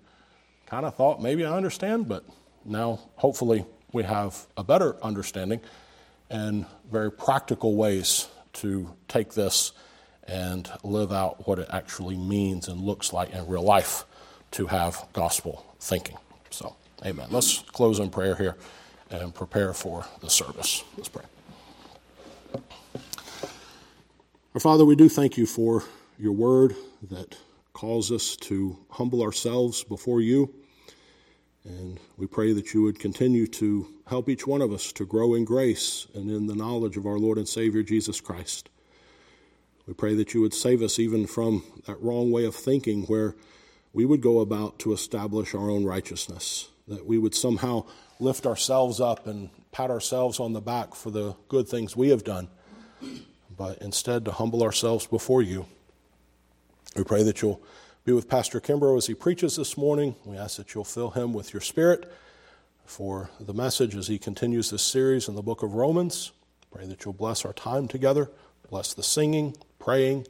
kind 0.67 0.87
of 0.87 0.95
thought, 0.95 1.21
maybe 1.21 1.45
I 1.45 1.57
understand, 1.57 2.09
but 2.09 2.25
now 2.65 3.01
hopefully 3.17 3.67
we 3.95 4.03
have 4.03 4.47
a 4.57 4.65
better 4.65 5.03
understanding 5.03 5.61
and 6.29 6.67
very 6.91 7.11
practical 7.11 7.77
ways 7.77 8.29
to 8.53 8.95
take 9.09 9.33
this 9.35 9.73
and 10.27 10.71
live 10.83 11.13
out 11.13 11.47
what 11.47 11.59
it 11.59 11.69
actually 11.71 12.17
means 12.17 12.67
and 12.69 12.81
looks 12.81 13.13
like 13.13 13.31
in 13.31 13.47
real 13.47 13.63
life 13.63 14.05
to 14.51 14.67
have 14.67 15.07
gospel 15.13 15.65
thinking. 15.79 16.17
So, 16.51 16.75
amen. 17.05 17.29
Let's 17.31 17.61
close 17.61 18.01
in 18.01 18.11
prayer 18.11 18.35
here 18.35 18.57
and 19.11 19.35
prepare 19.35 19.73
for 19.73 20.05
the 20.21 20.31
service. 20.31 20.83
Let's 20.97 21.09
pray. 21.09 21.25
Our 24.55 24.61
Father, 24.61 24.85
we 24.85 24.97
do 24.97 25.09
thank 25.09 25.37
you 25.37 25.47
for 25.47 25.85
your 26.19 26.33
word 26.33 26.75
that 27.11 27.37
calls 27.73 28.11
us 28.11 28.37
to 28.37 28.79
humble 28.89 29.23
ourselves 29.23 29.85
before 29.85 30.21
you. 30.21 30.53
And 31.65 31.99
we 32.19 32.27
pray 32.27 32.53
that 32.53 32.75
you 32.75 32.83
would 32.83 32.99
continue 32.99 33.47
to 33.47 33.89
help 34.07 34.29
each 34.29 34.47
one 34.47 34.61
of 34.61 34.73
us 34.73 34.93
to 34.93 35.07
grow 35.07 35.35
in 35.35 35.45
grace 35.45 36.07
and 36.15 36.31
in 36.31 36.47
the 36.47 36.55
knowledge 36.55 36.97
of 36.97 37.07
our 37.07 37.19
Lord 37.19 37.39
and 37.39 37.49
Savior 37.49 37.83
Jesus 37.83 38.21
Christ. 38.21 38.69
We 39.87 39.95
pray 39.95 40.15
that 40.15 40.35
you 40.35 40.41
would 40.41 40.55
save 40.55 40.83
us 40.83 40.99
even 40.99 41.27
from 41.27 41.63
that 41.87 42.01
wrong 42.03 42.31
way 42.31 42.45
of 42.45 42.55
thinking 42.55 43.05
where 43.05 43.35
we 43.93 44.05
would 44.05 44.21
go 44.21 44.41
about 44.41 44.79
to 44.81 44.93
establish 44.93 45.55
our 45.55 45.71
own 45.71 45.85
righteousness, 45.85 46.69
that 46.89 47.07
we 47.07 47.17
would 47.17 47.35
somehow 47.35 47.85
lift 48.21 48.47
ourselves 48.47 49.01
up 49.01 49.27
and 49.27 49.51
pat 49.73 49.91
ourselves 49.91 50.41
on 50.41 50.53
the 50.53 50.61
back 50.61 50.95
for 50.95 51.11
the 51.11 51.35
good 51.49 51.69
things 51.69 51.97
we 51.97 52.09
have 52.11 52.25
done, 52.25 52.49
but 53.57 53.79
instead 53.79 54.25
to 54.25 54.33
humble 54.33 54.63
ourselves 54.63 55.07
before 55.07 55.43
you. 55.43 55.67
We 56.97 57.05
pray 57.05 57.23
that 57.23 57.41
you'll 57.41 57.63
be 58.05 58.13
with 58.13 58.29
Pastor 58.29 58.61
Kimbrough 58.61 58.99
as 58.99 59.07
he 59.07 59.15
preaches 59.15 59.57
this 59.57 59.79
morning. 59.79 60.15
We 60.27 60.37
ask 60.37 60.59
that 60.59 60.75
you'll 60.75 60.85
fill 60.85 61.11
him 61.11 61.33
with 61.33 61.55
your 61.55 61.63
spirit 61.63 62.13
for 62.85 63.31
the 63.41 63.55
message 63.55 63.97
as 63.97 64.09
he 64.09 64.19
continues 64.19 64.71
this 64.71 64.83
series 64.83 65.27
in 65.27 65.35
the 65.35 65.43
book 65.43 65.63
of 65.63 65.75
Romans. 65.75 66.33
Pray 66.71 66.87
that 66.87 67.05
you'll 67.05 67.15
bless 67.15 67.47
our 67.47 67.55
time 67.55 67.89
together, 67.89 68.31
bless 68.69 68.93
the 68.93 69.03
singing, 69.03 69.57
praying, 69.79 70.27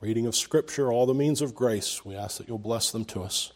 reading 0.00 0.26
of 0.26 0.34
Scripture, 0.34 0.90
all 0.90 1.04
the 1.04 1.12
means 1.12 1.42
of 1.42 1.54
grace. 1.54 2.02
We 2.02 2.16
ask 2.16 2.38
that 2.38 2.48
you'll 2.48 2.56
bless 2.56 2.90
them 2.90 3.04
to 3.06 3.20
us. 3.20 3.52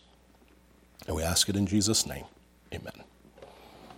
And 1.07 1.17
we 1.17 1.23
ask 1.23 1.49
it 1.49 1.57
in 1.57 1.67
Jesus' 1.67 2.07
name. 2.07 2.25